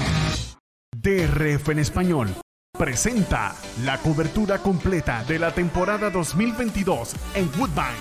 DRF 0.96 1.68
en 1.68 1.80
español 1.80 2.30
presenta 2.78 3.54
la 3.84 3.98
cobertura 3.98 4.60
completa 4.60 5.26
de 5.26 5.38
la 5.38 5.52
temporada 5.54 6.10
2022 6.12 7.14
en 7.36 7.50
Woodbine, 7.60 8.00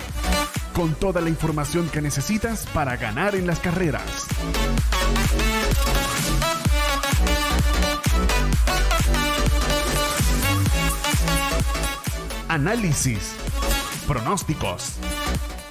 con 0.73 0.95
toda 0.95 1.19
la 1.19 1.27
información 1.27 1.89
que 1.89 2.01
necesitas 2.01 2.65
para 2.67 2.95
ganar 2.95 3.35
en 3.35 3.45
las 3.45 3.59
carreras. 3.59 4.25
Análisis, 12.49 13.35
pronósticos, 14.07 14.95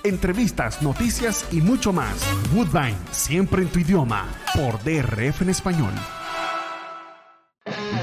entrevistas, 0.04 0.80
noticias 0.80 1.44
y 1.50 1.60
mucho 1.60 1.92
más. 1.92 2.24
Woodbine, 2.54 2.96
siempre 3.10 3.62
en 3.62 3.68
tu 3.68 3.80
idioma, 3.80 4.28
por 4.54 4.80
DRF 4.84 5.42
en 5.42 5.50
español. 5.50 5.92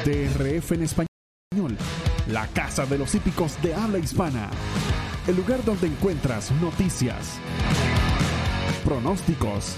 DRF 0.04 0.74
en 0.74 0.84
español, 0.84 1.78
la 2.28 2.48
casa 2.48 2.86
de 2.86 2.98
los 2.98 3.16
hípicos 3.16 3.58
de 3.62 3.74
habla 3.74 3.98
hispana. 3.98 4.50
El 5.26 5.38
lugar 5.38 5.64
donde 5.64 5.88
encuentras 5.88 6.52
noticias, 6.62 7.40
pronósticos, 8.84 9.78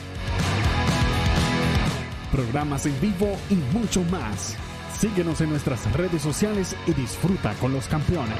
programas 2.31 2.87
en 2.87 2.99
vivo 2.99 3.37
y 3.51 3.55
mucho 3.77 4.01
más. 4.05 4.57
Síguenos 4.99 5.39
en 5.41 5.51
nuestras 5.51 5.89
redes 5.93 6.23
sociales 6.23 6.75
y 6.87 6.93
disfruta 6.93 7.53
con 7.61 7.71
los 7.71 7.87
campeones 7.87 8.39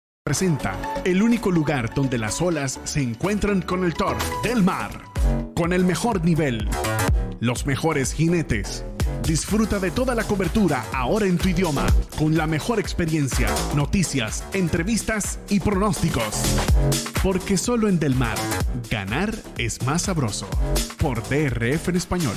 presenta 0.23 0.77
el 1.03 1.23
único 1.23 1.49
lugar 1.49 1.95
donde 1.95 2.19
las 2.19 2.41
olas 2.41 2.79
se 2.83 3.01
encuentran 3.01 3.63
con 3.63 3.83
el 3.83 3.95
Thor 3.95 4.17
del 4.43 4.61
mar 4.61 5.11
con 5.55 5.73
el 5.73 5.85
mejor 5.85 6.23
nivel, 6.23 6.67
los 7.39 7.65
mejores 7.65 8.13
jinetes. 8.13 8.83
Disfruta 9.27 9.79
de 9.79 9.91
toda 9.91 10.15
la 10.15 10.23
cobertura 10.23 10.83
ahora 10.93 11.27
en 11.27 11.37
tu 11.37 11.49
idioma, 11.49 11.85
con 12.17 12.35
la 12.35 12.47
mejor 12.47 12.79
experiencia, 12.79 13.47
noticias, 13.75 14.43
entrevistas 14.53 15.39
y 15.49 15.59
pronósticos. 15.59 16.41
Porque 17.21 17.57
solo 17.57 17.87
en 17.87 17.99
Del 17.99 18.15
Mar, 18.15 18.37
ganar 18.89 19.35
es 19.57 19.85
más 19.85 20.03
sabroso. 20.03 20.47
Por 20.97 21.21
DRF 21.29 21.89
en 21.89 21.95
español. 21.95 22.35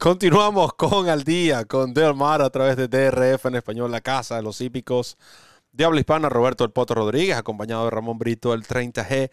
Continuamos 0.00 0.72
con 0.72 1.10
Al 1.10 1.24
Día, 1.24 1.66
con 1.66 1.92
Del 1.92 2.14
Mar 2.14 2.40
a 2.40 2.48
través 2.48 2.74
de 2.74 2.88
DRF 2.88 3.44
en 3.44 3.56
español, 3.56 3.90
la 3.90 4.00
casa 4.00 4.36
de 4.36 4.42
los 4.42 4.62
hípicos 4.62 5.18
de 5.72 5.84
habla 5.84 6.00
hispana, 6.00 6.30
Roberto 6.30 6.64
El 6.64 6.70
Poto 6.70 6.94
Rodríguez, 6.94 7.36
acompañado 7.36 7.84
de 7.84 7.90
Ramón 7.90 8.16
Brito, 8.16 8.54
el 8.54 8.62
30G 8.62 9.30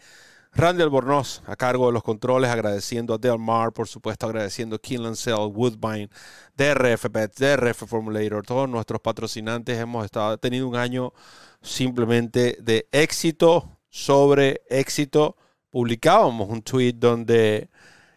Randy 0.52 0.82
Albornoz 0.82 1.42
a 1.46 1.56
cargo 1.56 1.86
de 1.86 1.94
los 1.94 2.02
controles, 2.02 2.50
agradeciendo 2.50 3.14
a 3.14 3.18
Del 3.18 3.38
Mar, 3.38 3.72
por 3.72 3.88
supuesto, 3.88 4.26
agradeciendo 4.26 4.76
a 4.76 4.78
Kinlan 4.78 5.16
Cell, 5.16 5.50
Woodbine, 5.54 6.10
DRF 6.54 7.06
Bets, 7.10 7.38
DRF 7.38 7.86
Formulator, 7.86 8.44
todos 8.44 8.68
nuestros 8.68 9.00
patrocinantes. 9.00 9.78
Hemos 9.78 10.04
estado, 10.04 10.36
tenido 10.36 10.68
un 10.68 10.76
año 10.76 11.14
simplemente 11.62 12.58
de 12.60 12.86
éxito 12.92 13.78
sobre 13.88 14.60
éxito. 14.68 15.34
Publicábamos 15.70 16.50
un 16.50 16.60
tweet 16.60 16.92
donde, 16.92 17.70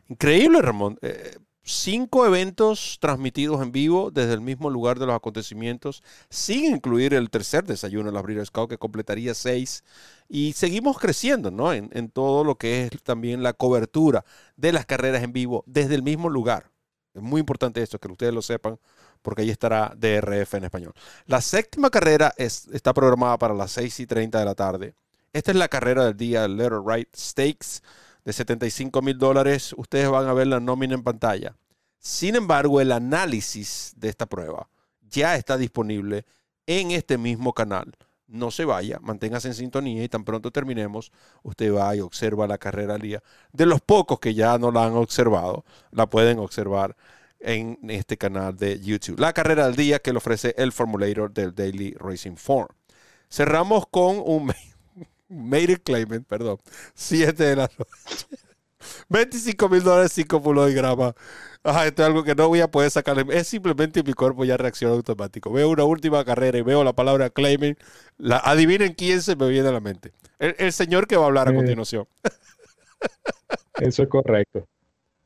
increíble, 0.10 0.62
Ramón, 0.62 1.00
eh, 1.02 1.38
cinco 1.64 2.26
eventos 2.26 2.98
transmitidos 3.00 3.62
en 3.62 3.72
vivo 3.72 4.12
desde 4.12 4.34
el 4.34 4.42
mismo 4.42 4.70
lugar 4.70 5.00
de 5.00 5.06
los 5.06 5.16
acontecimientos, 5.16 6.04
sin 6.30 6.76
incluir 6.76 7.14
el 7.14 7.30
tercer 7.30 7.64
desayuno 7.64 8.08
de 8.08 8.14
la 8.14 8.22
Breeders' 8.22 8.48
Scout, 8.48 8.70
que 8.70 8.78
completaría 8.78 9.34
seis. 9.34 9.84
Y 10.28 10.54
seguimos 10.54 10.98
creciendo 10.98 11.52
¿no? 11.52 11.74
en, 11.74 12.10
todo 12.10 12.44
lo 12.44 12.56
que 12.56 12.86
es 12.86 13.04
también 13.04 13.44
la 13.44 13.54
cobertura 13.54 14.26
de 14.56 14.72
las 14.72 14.86
carreras 14.86 15.24
en 15.24 15.34
vivo 15.34 15.64
desde 15.68 15.96
el 15.96 16.04
mismo 16.04 16.30
lugar. 16.30 16.72
Es 17.14 17.22
muy 17.22 17.42
importante 17.42 17.82
esto, 17.82 18.00
que 18.00 18.08
ustedes 18.08 18.34
lo 18.34 18.42
sepan, 18.42 18.80
porque 19.22 19.42
ahí 19.42 19.50
estará 19.50 19.94
DRF 19.98 20.54
en 20.56 20.64
español. 20.64 20.94
La 21.26 21.42
séptima 21.42 21.90
carrera 21.90 22.34
es, 22.38 22.68
está 22.72 22.94
programada 22.94 23.38
para 23.38 23.54
las 23.54 23.72
6 23.72 24.00
y 24.00 24.08
30 24.08 24.40
de 24.40 24.46
la 24.46 24.56
tarde. 24.56 24.96
Esta 25.34 25.52
es 25.52 25.58
la 25.58 25.68
carrera 25.68 26.06
del 26.06 26.18
día, 26.18 26.48
Letter 26.48 26.80
Right 26.86 27.10
Stakes 27.16 27.82
de 28.26 28.34
75 28.34 29.02
mil 29.02 29.18
dólares. 29.18 29.74
Ustedes 29.78 30.10
van 30.10 30.28
a 30.28 30.34
ver 30.34 30.48
la 30.48 30.60
nómina 30.60 30.96
en 30.96 31.04
pantalla. 31.04 31.56
Sin 31.98 32.36
embargo, 32.36 32.82
el 32.82 32.92
análisis 32.92 33.94
de 33.96 34.10
esta 34.10 34.26
prueba 34.26 34.68
ya 35.02 35.36
está 35.36 35.58
disponible 35.58 36.26
en 36.66 36.92
este 36.92 37.18
mismo 37.18 37.54
canal. 37.54 37.96
No 38.28 38.50
se 38.50 38.64
vaya, 38.64 38.98
manténgase 39.02 39.50
en 39.50 39.54
sintonía 39.54 40.04
y 40.04 40.10
tan 40.10 40.24
pronto 40.24 40.52
terminemos, 40.52 41.12
usted 41.44 41.74
va 41.74 41.94
y 41.96 42.00
observa 42.00 42.48
la 42.48 42.58
carrera 42.58 42.96
al 42.96 43.02
día. 43.02 43.22
De 43.52 43.66
los 43.66 43.82
pocos 43.82 44.20
que 44.20 44.34
ya 44.34 44.58
no 44.58 44.72
la 44.72 44.86
han 44.86 44.94
observado, 44.94 45.66
la 45.92 46.10
pueden 46.10 46.40
observar 46.40 46.96
en 47.42 47.78
este 47.90 48.18
canal 48.18 48.56
de 48.56 48.80
YouTube. 48.80 49.20
La 49.20 49.34
carrera 49.34 49.66
del 49.66 49.76
día 49.76 50.00
que 50.00 50.12
le 50.12 50.18
ofrece 50.18 50.56
el 50.58 50.72
formulator 50.72 51.34
del 51.34 51.54
Daily 51.54 51.94
Racing 52.00 52.36
Form. 52.36 52.70
Cerramos 53.30 53.86
con 53.88 54.22
un 54.24 54.54
Made 55.32 55.72
it 55.72 55.84
claimant, 55.84 56.28
perdón. 56.28 56.58
7 56.94 57.42
de 57.42 57.56
la 57.56 57.64
noche. 57.64 58.28
25 59.10 59.70
mil 59.70 59.82
dólares, 59.82 60.12
5 60.12 60.42
pulos 60.42 60.68
de 60.68 60.74
grama. 60.74 61.16
Ajá, 61.64 61.88
esto 61.88 62.02
es 62.02 62.08
algo 62.08 62.24
que 62.24 62.36
no 62.36 62.50
voy 62.50 62.60
a 62.60 62.70
poder 62.70 62.92
sacar. 62.92 63.18
Es 63.32 63.48
simplemente 63.48 64.04
mi 64.04 64.14
cuerpo 64.14 64.44
ya 64.44 64.58
reacciona 64.58 64.94
automático. 64.94 65.52
Veo 65.54 65.70
una 65.70 65.86
última 65.86 66.26
carrera 66.26 66.58
y 66.58 66.64
veo 66.64 66.84
la 66.84 66.94
palabra 66.94 67.30
claiming. 67.30 67.78
La, 68.18 68.38
adivinen 68.38 68.94
quién 68.94 69.22
se 69.22 69.38
me 69.38 69.48
viene 69.48 69.70
a 69.70 69.72
la 69.72 69.80
mente. 69.80 70.12
El, 70.40 70.74
señor 70.74 71.08
que 71.08 71.16
va 71.16 71.24
a 71.24 71.28
hablar 71.28 71.48
a 71.48 71.54
continuación. 71.54 72.08
Eso 73.80 74.04
es 74.04 74.10
correcto. 74.10 74.68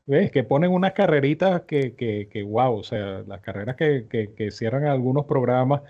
¿Ves? 0.04 0.30
Que 0.30 0.44
ponen 0.44 0.70
unas 0.70 0.92
carreritas 0.92 1.62
que, 1.62 1.96
que, 1.96 2.28
que 2.30 2.44
wow, 2.44 2.78
o 2.78 2.84
sea, 2.84 3.24
las 3.26 3.40
carreras 3.40 3.74
que, 3.74 4.06
que, 4.08 4.34
que 4.34 4.52
cierran 4.52 4.84
algunos 4.84 5.24
programas 5.24 5.82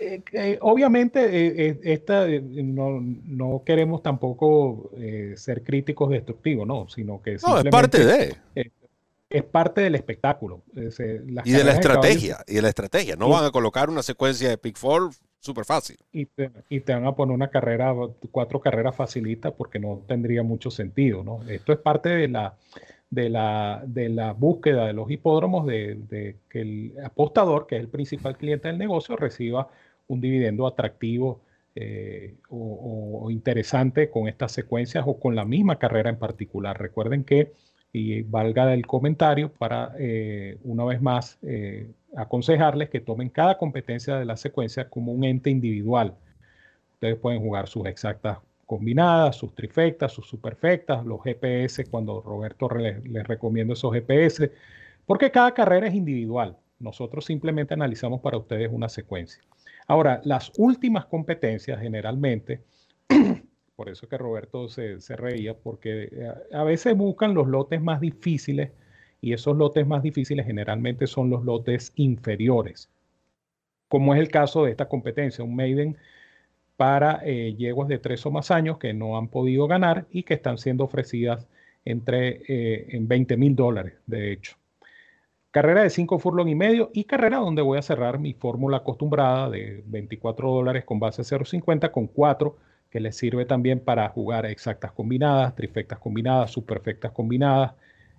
eh, 0.00 0.22
eh, 0.32 0.58
obviamente, 0.60 1.20
eh, 1.68 1.78
esta, 1.84 2.26
no, 2.28 3.62
queremos 3.64 4.02
tampoco 4.02 4.90
ser 5.36 5.62
críticos 5.62 6.10
destructivos, 6.10 6.66
¿no? 6.66 6.88
Sino 6.88 7.22
que 7.22 7.36
no, 7.46 7.58
es 7.58 7.64
parte 7.66 8.04
de. 8.04 8.36
es 9.30 9.42
parte 9.44 9.82
del 9.82 9.94
espectáculo. 9.94 10.62
y 10.74 11.52
de 11.52 11.64
la 11.64 11.72
estrategia, 11.72 12.38
y 12.46 12.54
de 12.54 12.62
la 12.62 12.68
estrategia. 12.68 13.16
No 13.16 13.28
van 13.28 13.44
a 13.44 13.50
colocar 13.50 13.90
una 13.90 14.02
secuencia 14.02 14.48
de 14.48 14.58
Pick 14.58 14.76
Four 14.76 15.10
súper 15.38 15.64
fácil. 15.64 15.98
Y 16.10 16.26
te, 16.26 16.50
y 16.68 16.80
te, 16.80 16.94
van 16.94 17.06
a 17.06 17.14
poner 17.14 17.34
una 17.34 17.48
carrera, 17.48 17.94
cuatro 18.30 18.60
carreras 18.60 18.96
facilitas 18.96 19.52
porque 19.52 19.78
no 19.78 20.02
tendría 20.08 20.42
mucho 20.42 20.70
sentido, 20.70 21.22
¿no? 21.22 21.42
Esto 21.48 21.72
es 21.72 21.78
parte 21.78 22.08
de 22.08 22.28
la, 22.28 22.56
de 23.14 23.28
la, 23.30 23.82
de 23.86 24.08
la 24.08 24.32
búsqueda 24.32 24.86
de 24.86 24.92
los 24.92 25.10
hipódromos 25.10 25.66
de, 25.66 26.36
que 26.48 26.60
el 26.60 26.94
apostador, 27.04 27.66
que 27.66 27.76
es 27.76 27.80
el 27.80 27.88
principal 27.88 28.36
cliente 28.36 28.68
del 28.68 28.78
negocio, 28.78 29.16
reciba 29.16 29.68
un 30.08 30.20
dividendo 30.20 30.66
atractivo 30.66 31.40
eh, 31.74 32.36
o, 32.50 33.28
interesante 33.30 34.10
con 34.10 34.28
estas 34.28 34.52
secuencias 34.52 35.04
o 35.06 35.18
con 35.18 35.34
la 35.34 35.44
misma 35.44 35.78
carrera 35.78 36.10
en 36.10 36.18
particular. 36.18 36.78
Recuerden 36.78 37.24
que, 37.24 37.52
y 37.92 38.22
valga 38.22 38.72
el 38.74 38.86
comentario 38.86 39.52
para 39.52 39.92
eh, 39.98 40.58
una 40.64 40.84
vez 40.84 41.00
más 41.00 41.38
eh, 41.42 41.90
aconsejarles 42.16 42.90
que 42.90 43.00
tomen 43.00 43.28
cada 43.28 43.56
competencia 43.56 44.16
de 44.16 44.24
la 44.24 44.36
secuencia 44.36 44.88
como 44.88 45.12
un 45.12 45.24
ente 45.24 45.50
individual. 45.50 46.14
Ustedes 46.94 47.16
pueden 47.16 47.40
jugar 47.40 47.68
sus 47.68 47.86
exactas 47.86 48.38
combinadas, 48.74 49.36
sus 49.36 49.54
trifectas, 49.54 50.10
sus 50.10 50.26
superfectas, 50.26 51.06
los 51.06 51.22
GPS, 51.22 51.84
cuando 51.84 52.20
Roberto 52.20 52.68
les, 52.70 53.28
recomiendo 53.28 53.74
esos 53.74 53.94
GPS, 53.94 54.50
porque 55.06 55.30
cada 55.30 55.54
carrera 55.54 55.86
es 55.86 55.94
individual. 55.94 56.56
Nosotros 56.80 57.24
simplemente 57.24 57.72
analizamos 57.72 58.20
para 58.20 58.36
ustedes 58.36 58.68
una 58.72 58.88
secuencia. 58.88 59.44
Ahora, 59.86 60.20
las 60.24 60.50
últimas 60.58 61.06
competencias 61.06 61.80
generalmente, 61.80 62.64
por 63.76 63.88
eso 63.88 64.08
que 64.08 64.18
Roberto 64.18 64.68
se, 64.68 64.98
reía, 65.10 65.54
porque 65.54 66.08
eh, 66.10 66.32
a 66.52 66.64
veces 66.64 66.96
buscan 66.96 67.32
los 67.32 67.46
lotes 67.46 67.80
más 67.80 68.00
difíciles 68.00 68.72
y 69.20 69.34
esos 69.34 69.56
lotes 69.56 69.86
más 69.86 70.02
difíciles 70.02 70.46
generalmente 70.46 71.06
son 71.06 71.30
los 71.30 71.44
lotes 71.44 71.92
inferiores, 71.94 72.90
como 73.86 74.14
es 74.14 74.20
el 74.20 74.30
caso 74.30 74.64
de 74.64 74.72
esta 74.72 74.88
competencia, 74.88 75.44
un 75.44 75.54
maiden 75.54 75.96
para 76.84 77.22
eh, 77.24 77.54
yeguas 77.56 77.88
de 77.88 77.98
tres 77.98 78.26
o 78.26 78.30
más 78.30 78.50
años 78.50 78.76
que 78.76 78.92
no 78.92 79.16
han 79.16 79.28
podido 79.28 79.66
ganar 79.66 80.06
y 80.10 80.22
que 80.22 80.34
están 80.34 80.58
siendo 80.58 80.84
ofrecidas 80.84 81.48
entre 81.82 82.42
eh, 82.46 82.88
en 82.90 83.08
20 83.08 83.38
mil 83.38 83.56
dólares, 83.56 83.94
de 84.06 84.32
hecho. 84.32 84.56
Carrera 85.50 85.82
de 85.82 85.88
5 85.88 86.18
furlong 86.18 86.48
y 86.48 86.54
medio 86.54 86.90
y 86.92 87.04
carrera 87.04 87.38
donde 87.38 87.62
voy 87.62 87.78
a 87.78 87.82
cerrar 87.82 88.18
mi 88.18 88.34
fórmula 88.34 88.78
acostumbrada 88.78 89.48
de 89.48 89.82
24 89.86 90.50
dólares 90.50 90.84
con 90.84 91.00
base 91.00 91.22
0.50 91.22 91.90
con 91.90 92.06
4 92.06 92.54
que 92.90 93.00
les 93.00 93.16
sirve 93.16 93.46
también 93.46 93.80
para 93.80 94.06
jugar 94.10 94.44
exactas 94.44 94.92
combinadas, 94.92 95.54
trifectas 95.54 95.98
combinadas, 95.98 96.50
superfectas 96.50 97.12
combinadas 97.12 97.72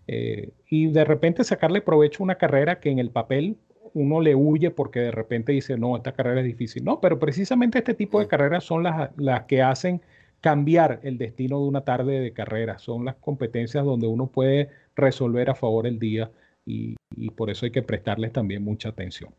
eh, 0.07 0.53
y 0.71 0.87
de 0.87 1.05
repente 1.05 1.43
sacarle 1.43 1.81
provecho 1.81 2.23
a 2.23 2.25
una 2.25 2.39
carrera 2.39 2.79
que 2.79 2.89
en 2.89 2.97
el 2.97 3.11
papel 3.11 3.57
uno 3.95 4.21
le 4.21 4.35
huye 4.35 4.71
porque 4.71 4.99
de 4.99 5.11
repente 5.11 5.53
dice, 5.53 5.77
no, 5.77 5.95
esta 5.95 6.11
carrera 6.11 6.41
es 6.41 6.45
difícil. 6.45 6.83
No, 6.83 6.99
pero 6.99 7.17
precisamente 7.17 7.79
este 7.79 7.93
tipo 7.93 8.19
de 8.19 8.27
carreras 8.27 8.63
son 8.63 8.83
las, 8.83 9.09
las 9.17 9.43
que 9.45 9.61
hacen 9.61 10.01
cambiar 10.41 10.99
el 11.01 11.17
destino 11.17 11.59
de 11.59 11.67
una 11.67 11.81
tarde 11.81 12.19
de 12.19 12.33
carrera. 12.33 12.77
Son 12.77 13.05
las 13.05 13.15
competencias 13.15 13.83
donde 13.83 14.05
uno 14.05 14.27
puede 14.27 14.69
resolver 14.95 15.49
a 15.49 15.55
favor 15.55 15.87
el 15.87 15.97
día 15.97 16.29
y, 16.65 16.95
por 17.35 17.49
eso 17.49 17.65
hay 17.65 17.71
que 17.71 17.81
prestarles 17.81 18.31
también 18.31 18.63
mucha 18.63 18.89
atención. 18.89 19.31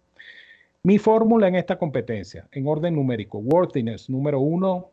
Mi 0.83 0.99
fórmula 0.99 1.49
en 1.49 1.57
esta 1.57 1.79
competencia, 1.79 2.49
en 2.51 2.67
orden 2.67 2.95
numérico, 2.95 3.39
worthiness 3.39 4.09
número 4.09 4.41
uno, 4.41 4.91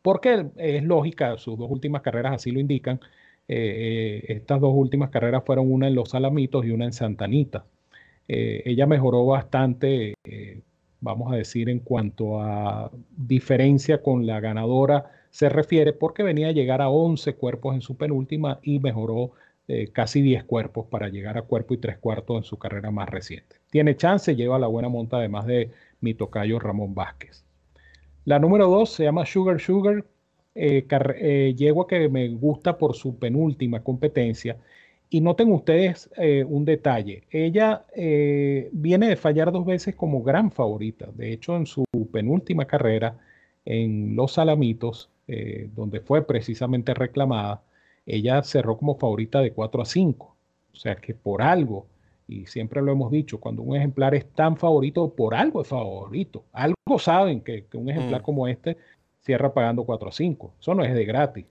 porque 0.00 0.46
es 0.56 0.82
lógica, 0.84 1.36
sus 1.38 1.58
dos 1.58 1.70
últimas 1.70 2.02
carreras 2.02 2.34
así 2.34 2.50
lo 2.50 2.60
indican. 2.60 3.00
Eh, 3.48 4.22
eh, 4.28 4.32
estas 4.32 4.60
dos 4.60 4.72
últimas 4.74 5.10
carreras 5.10 5.42
fueron 5.44 5.70
una 5.70 5.88
en 5.88 5.94
Los 5.94 6.14
Alamitos 6.14 6.64
y 6.64 6.70
una 6.70 6.84
en 6.84 6.92
Santanita. 6.92 7.64
Eh, 8.28 8.62
ella 8.64 8.86
mejoró 8.86 9.26
bastante, 9.26 10.14
vamos 11.00 11.32
a 11.32 11.36
decir, 11.36 11.68
en 11.68 11.80
cuanto 11.80 12.40
a 12.40 12.90
diferencia 13.16 14.02
con 14.02 14.26
la 14.26 14.40
ganadora 14.40 15.10
se 15.30 15.48
refiere, 15.48 15.92
porque 15.92 16.22
venía 16.22 16.48
a 16.48 16.52
llegar 16.52 16.80
a 16.80 16.88
11 16.88 17.34
cuerpos 17.34 17.74
en 17.74 17.80
su 17.80 17.96
penúltima 17.96 18.60
y 18.62 18.78
mejoró 18.78 19.32
eh, 19.66 19.88
casi 19.92 20.20
10 20.20 20.44
cuerpos 20.44 20.86
para 20.86 21.08
llegar 21.08 21.38
a 21.38 21.42
cuerpo 21.42 21.72
y 21.72 21.78
tres 21.78 21.96
cuartos 21.96 22.36
en 22.36 22.44
su 22.44 22.58
carrera 22.58 22.90
más 22.90 23.08
reciente. 23.08 23.56
Tiene 23.70 23.96
chance, 23.96 24.36
lleva 24.36 24.58
la 24.58 24.66
buena 24.66 24.90
monta 24.90 25.16
además 25.16 25.46
de 25.46 25.70
mi 26.00 26.12
tocayo 26.12 26.58
Ramón 26.58 26.94
Vázquez. 26.94 27.44
La 28.26 28.38
número 28.38 28.68
2 28.68 28.90
se 28.90 29.04
llama 29.04 29.24
Sugar 29.24 29.58
Sugar, 29.58 30.04
eh, 30.54 30.86
eh, 31.16 31.54
yegua 31.56 31.86
que 31.86 32.10
me 32.10 32.28
gusta 32.28 32.76
por 32.76 32.94
su 32.94 33.18
penúltima 33.18 33.82
competencia. 33.82 34.58
Y 35.10 35.20
noten 35.20 35.52
ustedes 35.52 36.10
un 36.46 36.64
detalle, 36.64 37.22
ella 37.30 37.84
viene 38.72 39.08
de 39.08 39.16
fallar 39.16 39.52
dos 39.52 39.64
veces 39.64 39.94
como 39.94 40.22
gran 40.22 40.50
favorita. 40.50 41.08
De 41.14 41.32
hecho, 41.32 41.56
en 41.56 41.66
su 41.66 41.84
penúltima 42.10 42.64
carrera 42.64 43.16
en 43.64 44.16
Los 44.16 44.32
Salamitos, 44.32 45.10
donde 45.74 46.00
fue 46.00 46.26
precisamente 46.26 46.94
reclamada, 46.94 47.62
ella 48.06 48.42
cerró 48.42 48.76
como 48.76 48.96
favorita 48.96 49.40
de 49.40 49.52
4 49.52 49.82
a 49.82 49.84
5. 49.84 50.36
O 50.72 50.76
sea 50.76 50.96
que 50.96 51.14
por 51.14 51.42
algo, 51.42 51.86
y 52.26 52.46
siempre 52.46 52.82
lo 52.82 52.90
hemos 52.92 53.12
dicho, 53.12 53.38
cuando 53.38 53.62
un 53.62 53.76
ejemplar 53.76 54.14
es 54.14 54.26
tan 54.32 54.56
favorito, 54.56 55.14
por 55.14 55.34
algo 55.34 55.62
es 55.62 55.68
favorito. 55.68 56.44
Algo 56.52 56.98
saben 56.98 57.40
que, 57.40 57.64
un 57.74 57.88
ejemplar 57.88 58.22
mm. 58.22 58.24
como 58.24 58.48
este 58.48 58.76
cierra 59.20 59.54
pagando 59.54 59.84
4 59.84 60.08
a 60.08 60.12
5. 60.12 60.54
Eso 60.60 60.74
no 60.74 60.82
es 60.82 60.92
de 60.92 61.04
gratis. 61.04 61.46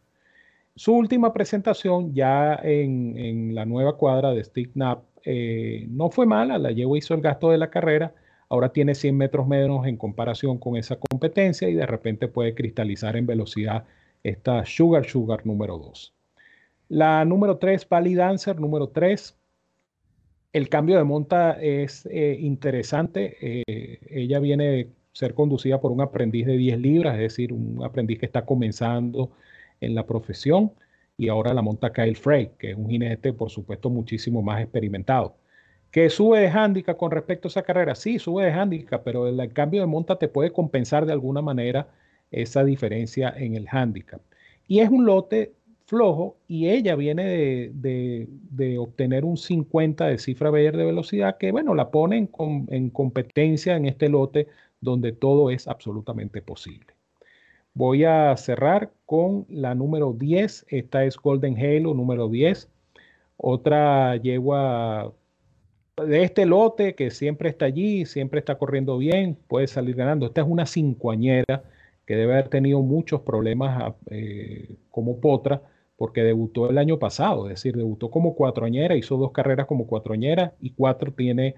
Su 0.76 0.94
última 0.96 1.34
presentación 1.34 2.14
ya 2.16 2.60
en, 2.64 3.54
la 3.54 3.66
nueva 3.66 3.96
cuadra 3.96 4.32
de 4.32 4.44
Stick 4.44 4.72
Nap 4.76 5.04
eh, 5.24 5.86
no 5.90 6.10
fue 6.10 6.26
mala, 6.26 6.58
la 6.58 6.72
llevo 6.72 6.98
hizo 6.98 7.14
el 7.14 7.22
gasto 7.22 7.52
de 7.52 7.60
la 7.60 7.70
carrera, 7.70 8.16
ahora 8.50 8.70
tiene 8.70 8.96
100 8.96 9.16
metros 9.16 9.48
menos 9.48 9.86
en 9.86 9.98
comparación 9.98 10.58
con 10.58 10.76
esa 10.76 10.98
competencia 10.98 11.70
y 11.70 11.76
de 11.76 11.86
repente 11.86 12.28
puede 12.28 12.56
cristalizar 12.56 13.16
en 13.16 13.28
velocidad 13.28 13.86
esta 14.24 14.66
Sugar 14.66 15.06
Sugar 15.06 15.46
número 15.46 15.78
2. 15.78 16.14
La 16.90 17.24
número 17.24 17.58
3, 17.58 17.86
Pally 17.86 18.16
Dancer 18.16 18.60
número 18.60 18.90
3. 18.90 19.38
El 20.54 20.70
cambio 20.70 20.98
de 20.98 21.04
monta 21.04 21.52
es 21.62 22.08
eh, 22.08 22.38
interesante. 22.40 23.38
Eh, 23.42 24.00
ella 24.10 24.40
viene 24.40 24.66
de 24.66 24.90
ser 25.12 25.36
conducida 25.36 25.80
por 25.80 25.92
un 25.92 26.02
aprendiz 26.02 26.48
de 26.48 26.58
10 26.58 26.80
libras, 26.80 27.16
es 27.16 27.22
decir, 27.22 27.54
un 27.54 27.84
aprendiz 27.84 28.20
que 28.20 28.26
está 28.26 28.46
comenzando 28.46 29.32
en 29.86 29.96
la 29.96 30.06
profesión. 30.06 30.72
Y 31.17 31.30
ahora 31.30 31.54
la 31.54 31.62
monta 31.62 31.93
Kyle 31.93 32.15
Frey, 32.15 32.52
que 32.58 32.72
es 32.72 32.78
un 32.78 32.89
jinete, 32.89 33.34
por 33.34 33.50
supuesto, 33.50 33.89
muchísimo 33.89 34.41
más 34.41 34.62
experimentado. 34.62 35.36
¿Que 35.93 36.10
sube 36.10 36.39
de 36.39 36.48
handicap 36.50 36.98
con 36.98 37.12
respecto 37.12 37.48
a 37.48 37.50
esa 37.50 37.62
carrera? 37.62 37.93
Sí, 37.93 38.17
sube 38.17 38.46
de 38.46 38.52
handicap, 38.52 39.04
pero 39.04 39.28
el, 39.28 39.54
cambio 39.54 39.82
de 39.82 39.88
monta 39.88 40.17
te 40.17 40.28
puede 40.28 40.52
compensar 40.52 41.06
de 41.06 41.13
alguna 41.13 41.41
manera 41.43 41.88
esa 42.32 42.63
diferencia 42.63 43.32
en 43.38 43.56
el 43.56 43.67
handicap. 43.69 44.19
Y 44.67 44.80
es 44.80 44.89
un 44.89 45.06
lote 45.06 45.54
flojo 45.86 46.38
y 46.48 46.69
ella 46.69 46.96
viene 46.96 47.26
de, 47.74 48.78
obtener 48.80 49.24
un 49.24 49.38
50 49.38 50.08
de 50.08 50.17
cifra 50.17 50.50
Bayer 50.50 50.76
de 50.76 50.86
velocidad 50.86 51.38
que, 51.38 51.52
bueno, 51.52 51.76
la 51.76 51.91
pone 51.91 52.17
en, 52.17 52.89
competencia 52.89 53.76
en 53.76 53.86
este 53.86 54.10
lote 54.10 54.48
donde 54.82 55.12
todo 55.12 55.52
es 55.52 55.67
absolutamente 55.67 56.41
posible. 56.41 56.93
Voy 57.76 58.04
a 58.04 58.36
cerrar 58.38 58.92
con 59.06 59.46
la 59.50 59.74
número 59.74 60.14
10. 60.14 60.66
Esta 60.70 61.06
es 61.06 61.18
Golden 61.18 61.58
Halo 61.58 61.94
número 61.94 62.30
10. 62.30 62.70
Otra 63.38 64.16
yegua 64.18 65.14
de 65.98 66.24
este 66.24 66.46
lote 66.46 66.96
que 66.96 67.12
siempre 67.12 67.50
está 67.50 67.66
allí, 67.66 68.06
siempre 68.06 68.40
está 68.40 68.58
corriendo 68.58 68.98
bien, 68.98 69.38
puede 69.48 69.68
salir 69.68 69.96
ganando. 69.96 70.26
Esta 70.28 70.42
es 70.42 70.48
una 70.48 70.66
cincuañera 70.66 71.64
que 72.06 72.16
debe 72.16 72.34
haber 72.34 72.50
tenido 72.50 72.82
muchos 72.82 73.22
problemas 73.22 73.82
ah, 73.82 73.96
eh, 74.10 74.76
como 74.92 75.20
potra, 75.20 75.62
porque 75.98 76.24
debutó 76.24 76.70
el 76.70 76.78
año 76.78 77.00
pasado, 77.00 77.48
es 77.48 77.56
decir, 77.56 77.76
debutó 77.76 78.12
como 78.12 78.36
cuatroañera, 78.36 78.96
hizo 78.96 79.18
dos 79.18 79.32
carreras 79.32 79.68
como 79.68 79.88
cuatroañera 79.88 80.54
y 80.60 80.72
cuatro 80.72 81.14
tiene 81.14 81.56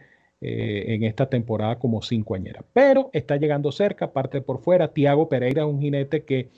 eh, 0.48 0.94
en 0.94 1.04
esta 1.04 1.28
temporada 1.28 1.80
como 1.80 2.04
cincoañera. 2.04 2.64
Pero 2.72 3.10
está 3.14 3.36
llegando 3.38 3.72
cerca, 3.72 4.14
parte 4.14 4.42
por 4.42 4.62
fuera. 4.62 4.94
Tiago 4.94 5.28
Pereira 5.28 5.64
es 5.64 5.68
un 5.68 5.82
jinete 5.82 6.24
que 6.24 6.52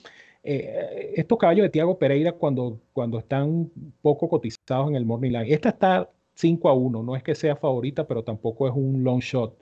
eh, 0.44 1.14
estos 1.16 1.38
caballos 1.38 1.64
de 1.64 1.70
Tiago 1.70 1.98
Pereira 1.98 2.34
cuando, 2.34 2.82
cuando 2.92 3.18
están 3.18 3.72
poco 4.02 4.28
cotizados 4.28 4.90
en 4.90 4.96
el 4.98 5.06
Morning 5.06 5.32
Line, 5.32 5.54
esta 5.54 5.70
está 5.70 6.10
5 6.36 6.68
a 6.68 6.74
1. 6.74 7.02
No 7.02 7.16
es 7.16 7.24
que 7.24 7.34
sea 7.34 7.56
favorita, 7.56 8.06
pero 8.08 8.24
tampoco 8.26 8.68
es 8.68 8.74
un 8.76 9.06
long 9.06 9.22
shot. 9.22 9.58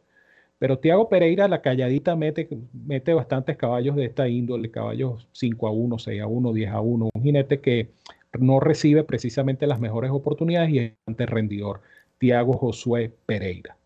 Pero 0.58 0.80
Tiago 0.80 1.08
Pereira, 1.08 1.48
la 1.48 1.62
calladita, 1.62 2.16
mete, 2.16 2.50
mete 2.74 3.14
bastantes 3.14 3.58
caballos 3.58 3.96
de 3.96 4.06
esta 4.06 4.28
índole, 4.28 4.72
caballos 4.72 5.28
5 5.34 5.68
a 5.68 5.72
1, 5.72 6.00
6 6.00 6.22
a 6.22 6.28
1, 6.28 6.54
10 6.54 6.72
a 6.72 6.82
1. 6.82 7.10
Un 7.14 7.24
jinete 7.24 7.62
que 7.62 7.92
no 8.40 8.60
recibe 8.60 9.04
precisamente 9.04 9.68
las 9.68 9.80
mejores 9.80 10.10
oportunidades 10.10 10.72
y 10.72 10.80
es 10.80 10.94
ante 11.06 11.28
rendidor. 11.28 11.82
Tiago 12.18 12.54
Josué 12.54 13.12
Pereira. 13.28 13.78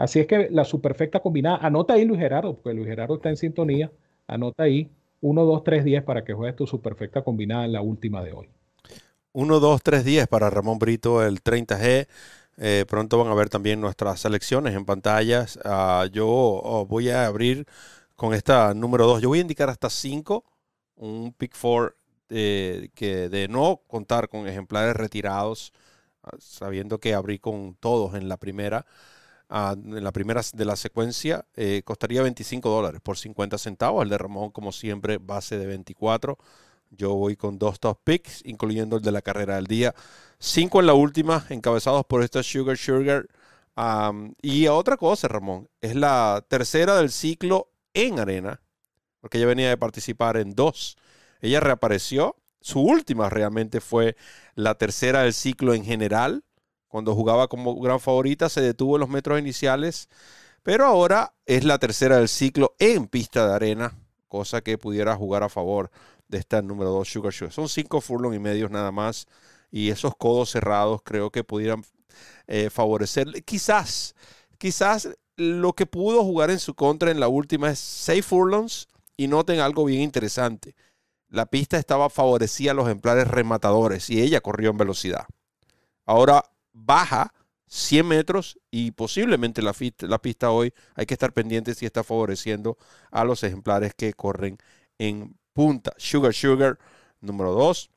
Así 0.00 0.18
es 0.18 0.26
que 0.26 0.48
la 0.50 0.64
superfecta 0.64 1.20
combinada, 1.20 1.58
anota 1.58 1.92
ahí 1.92 2.06
Luis 2.06 2.18
Gerardo, 2.18 2.54
porque 2.54 2.74
Luis 2.74 2.88
Gerardo 2.88 3.16
está 3.16 3.28
en 3.28 3.36
sintonía, 3.36 3.92
anota 4.26 4.62
ahí 4.62 4.90
1, 5.20 5.44
2, 5.44 5.62
3, 5.62 5.84
10 5.84 6.04
para 6.04 6.24
que 6.24 6.32
juegues 6.32 6.56
tu 6.56 6.66
superfecta 6.66 7.22
combinada 7.22 7.66
en 7.66 7.72
la 7.72 7.82
última 7.82 8.22
de 8.22 8.32
hoy. 8.32 8.48
1, 9.32 9.60
2, 9.60 9.82
3, 9.82 10.02
10 10.02 10.26
para 10.26 10.48
Ramón 10.48 10.78
Brito, 10.78 11.22
el 11.22 11.42
30G. 11.42 12.08
Eh, 12.56 12.86
pronto 12.88 13.18
van 13.18 13.30
a 13.30 13.34
ver 13.34 13.50
también 13.50 13.78
nuestras 13.78 14.20
selecciones 14.20 14.74
en 14.74 14.86
pantallas. 14.86 15.58
Ah, 15.66 16.06
yo 16.10 16.26
oh, 16.26 16.86
voy 16.86 17.10
a 17.10 17.26
abrir 17.26 17.66
con 18.16 18.32
esta 18.32 18.72
número 18.72 19.06
2. 19.06 19.20
Yo 19.20 19.28
voy 19.28 19.40
a 19.40 19.42
indicar 19.42 19.68
hasta 19.68 19.90
5, 19.90 20.42
un 20.96 21.34
pick 21.34 21.54
4 21.60 21.94
eh, 22.30 22.88
que 22.94 23.28
de 23.28 23.48
no 23.48 23.82
contar 23.86 24.30
con 24.30 24.48
ejemplares 24.48 24.96
retirados, 24.96 25.74
ah, 26.22 26.30
sabiendo 26.38 26.98
que 27.00 27.12
abrí 27.12 27.38
con 27.38 27.74
todos 27.74 28.14
en 28.14 28.30
la 28.30 28.38
primera. 28.38 28.86
En 29.50 30.04
la 30.04 30.12
primera 30.12 30.42
de 30.54 30.64
la 30.64 30.76
secuencia 30.76 31.44
eh, 31.56 31.82
costaría 31.84 32.22
25 32.22 32.70
dólares 32.70 33.00
por 33.02 33.18
50 33.18 33.58
centavos. 33.58 34.04
El 34.04 34.10
de 34.10 34.18
Ramón, 34.18 34.50
como 34.50 34.70
siempre, 34.70 35.18
base 35.18 35.58
de 35.58 35.66
24. 35.66 36.38
Yo 36.90 37.14
voy 37.14 37.36
con 37.36 37.58
dos 37.58 37.80
top 37.80 37.98
picks, 38.04 38.42
incluyendo 38.44 38.96
el 38.96 39.02
de 39.02 39.12
la 39.12 39.22
carrera 39.22 39.56
del 39.56 39.66
día. 39.66 39.94
Cinco 40.38 40.80
en 40.80 40.86
la 40.86 40.94
última, 40.94 41.46
encabezados 41.48 42.04
por 42.06 42.22
esta 42.22 42.42
Sugar 42.42 42.76
Sugar. 42.76 43.26
y 44.42 44.66
otra 44.68 44.96
cosa, 44.96 45.28
Ramón, 45.28 45.68
es 45.80 45.96
la 45.96 46.44
tercera 46.48 46.96
del 46.96 47.10
ciclo 47.10 47.70
en 47.94 48.20
arena, 48.20 48.60
porque 49.20 49.38
ella 49.38 49.46
venía 49.48 49.68
de 49.68 49.76
participar 49.76 50.36
en 50.36 50.54
dos. 50.54 50.96
Ella 51.40 51.60
reapareció. 51.60 52.36
Su 52.60 52.80
última 52.82 53.30
realmente 53.30 53.80
fue 53.80 54.16
la 54.54 54.74
tercera 54.76 55.22
del 55.22 55.32
ciclo 55.32 55.74
en 55.74 55.84
general. 55.84 56.44
Cuando 56.90 57.14
jugaba 57.14 57.46
como 57.46 57.80
gran 57.80 58.00
favorita, 58.00 58.48
se 58.48 58.60
detuvo 58.60 58.96
en 58.96 59.00
los 59.00 59.08
metros 59.08 59.38
iniciales. 59.38 60.08
Pero 60.64 60.86
ahora 60.86 61.32
es 61.46 61.64
la 61.64 61.78
tercera 61.78 62.18
del 62.18 62.28
ciclo 62.28 62.74
en 62.80 63.06
pista 63.06 63.46
de 63.46 63.54
arena, 63.54 63.96
cosa 64.26 64.60
que 64.60 64.76
pudiera 64.76 65.14
jugar 65.14 65.44
a 65.44 65.48
favor 65.48 65.92
de 66.26 66.38
esta 66.38 66.60
número 66.62 66.90
2 66.90 67.08
Sugar 67.08 67.32
Sugar. 67.32 67.52
Son 67.52 67.68
cinco 67.68 68.00
furlong 68.00 68.34
y 68.34 68.40
medios 68.40 68.72
nada 68.72 68.90
más. 68.90 69.28
Y 69.70 69.90
esos 69.90 70.16
codos 70.16 70.50
cerrados 70.50 71.00
creo 71.04 71.30
que 71.30 71.44
pudieran 71.44 71.84
eh, 72.48 72.70
favorecerle. 72.70 73.42
Quizás, 73.42 74.16
quizás 74.58 75.10
lo 75.36 75.74
que 75.74 75.86
pudo 75.86 76.24
jugar 76.24 76.50
en 76.50 76.58
su 76.58 76.74
contra 76.74 77.12
en 77.12 77.20
la 77.20 77.28
última 77.28 77.70
es 77.70 77.78
6 77.78 78.26
furlongs. 78.26 78.88
Y 79.16 79.28
noten 79.28 79.60
algo 79.60 79.84
bien 79.84 80.00
interesante. 80.00 80.74
La 81.28 81.46
pista 81.46 81.78
estaba 81.78 82.10
favorecida 82.10 82.72
a 82.72 82.74
los 82.74 82.86
ejemplares 82.86 83.28
rematadores 83.28 84.10
y 84.10 84.20
ella 84.20 84.40
corrió 84.40 84.70
en 84.70 84.78
velocidad. 84.78 85.26
Ahora 86.04 86.42
baja 86.72 87.32
100 87.70 88.06
metros 88.06 88.58
y 88.70 88.90
posiblemente 88.90 89.62
la, 89.62 89.72
pista 90.18 90.50
hoy 90.50 90.74
hay 90.96 91.06
que 91.06 91.14
estar 91.14 91.32
pendiente 91.32 91.74
si 91.74 91.86
está 91.86 92.02
favoreciendo 92.02 92.76
a 93.12 93.24
los 93.24 93.44
ejemplares 93.44 93.94
que 93.94 94.12
corren 94.12 94.58
en 94.98 95.36
punta. 95.52 95.92
Sugar 95.96 96.34
Sugar, 96.34 96.78
número 97.20 97.52
2. 97.52 97.90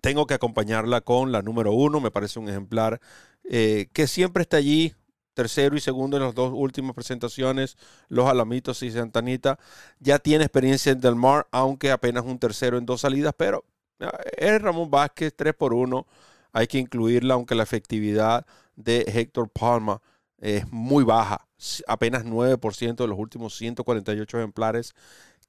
Tengo 0.00 0.26
que 0.26 0.32
acompañarla 0.32 1.02
con 1.02 1.30
la 1.30 1.42
número 1.42 1.72
1. 1.72 2.00
Me 2.00 2.10
parece 2.10 2.38
un 2.38 2.48
ejemplar 2.48 3.00
eh, 3.44 3.88
que 3.92 4.06
siempre 4.06 4.42
está 4.42 4.56
allí, 4.56 4.94
tercero 5.34 5.76
y 5.76 5.80
segundo 5.80 6.16
en 6.16 6.22
las 6.22 6.34
dos 6.34 6.50
últimas 6.54 6.94
presentaciones, 6.94 7.76
los 8.08 8.30
Alamitos 8.30 8.82
y 8.82 8.90
Santanita. 8.90 9.58
Ya 9.98 10.18
tiene 10.18 10.44
experiencia 10.44 10.92
en 10.92 11.00
Del 11.00 11.16
Mar, 11.16 11.46
aunque 11.50 11.90
apenas 11.90 12.24
un 12.24 12.38
tercero 12.38 12.78
en 12.78 12.86
dos 12.86 13.02
salidas, 13.02 13.34
pero 13.36 13.64
eh, 13.98 14.08
es 14.38 14.62
Ramón 14.62 14.90
Vázquez, 14.90 15.34
3 15.36 15.52
por 15.54 15.74
1. 15.74 16.06
Hay 16.52 16.66
que 16.66 16.78
incluirla, 16.78 17.34
aunque 17.34 17.54
la 17.54 17.62
efectividad 17.62 18.46
de 18.76 19.04
Héctor 19.06 19.48
Palma 19.50 20.00
es 20.38 20.70
muy 20.72 21.04
baja, 21.04 21.46
apenas 21.86 22.24
9% 22.24 22.96
de 22.96 23.06
los 23.06 23.18
últimos 23.18 23.56
148 23.56 24.38
ejemplares 24.38 24.94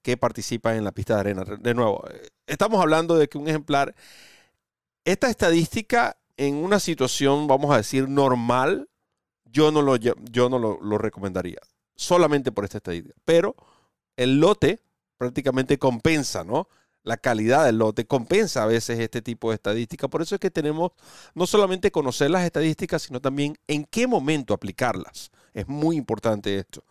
que 0.01 0.17
participa 0.17 0.75
en 0.75 0.83
la 0.83 0.91
pista 0.91 1.15
de 1.15 1.19
arena. 1.21 1.43
De 1.43 1.73
nuevo, 1.73 2.03
estamos 2.47 2.81
hablando 2.81 3.17
de 3.17 3.27
que 3.27 3.37
un 3.37 3.47
ejemplar, 3.47 3.95
esta 5.05 5.29
estadística 5.29 6.17
en 6.37 6.55
una 6.55 6.79
situación, 6.79 7.47
vamos 7.47 7.71
a 7.71 7.77
decir, 7.77 8.09
normal, 8.09 8.89
yo 9.45 9.71
no 9.71 9.81
lo, 9.81 9.95
yo 9.97 10.49
no 10.49 10.57
lo, 10.57 10.97
recomendaría, 10.97 11.59
solamente 11.95 12.51
por 12.51 12.63
esta 12.63 12.77
estadística. 12.77 13.15
Pero 13.25 13.55
el 14.17 14.39
lote 14.39 14.79
prácticamente 15.17 15.77
compensa, 15.77 16.43
¿no? 16.43 16.67
La 17.03 17.17
calidad 17.17 17.65
del 17.65 17.79
lote 17.79 18.05
compensa 18.05 18.63
a 18.63 18.67
veces 18.67 18.99
este 18.99 19.21
tipo 19.21 19.49
de 19.49 19.55
estadística. 19.55 20.07
Por 20.07 20.21
eso 20.21 20.35
es 20.35 20.41
que 20.41 20.51
tenemos 20.51 20.91
no 21.33 21.47
solamente 21.47 21.91
conocer 21.91 22.29
las 22.29 22.45
estadísticas, 22.45 23.01
sino 23.01 23.19
también 23.19 23.57
en 23.67 23.85
qué 23.85 24.07
momento 24.07 24.53
aplicarlas. 24.53 25.31
Es 25.53 25.67
muy 25.67 25.97
importante 25.97 26.57
esto. 26.57 26.83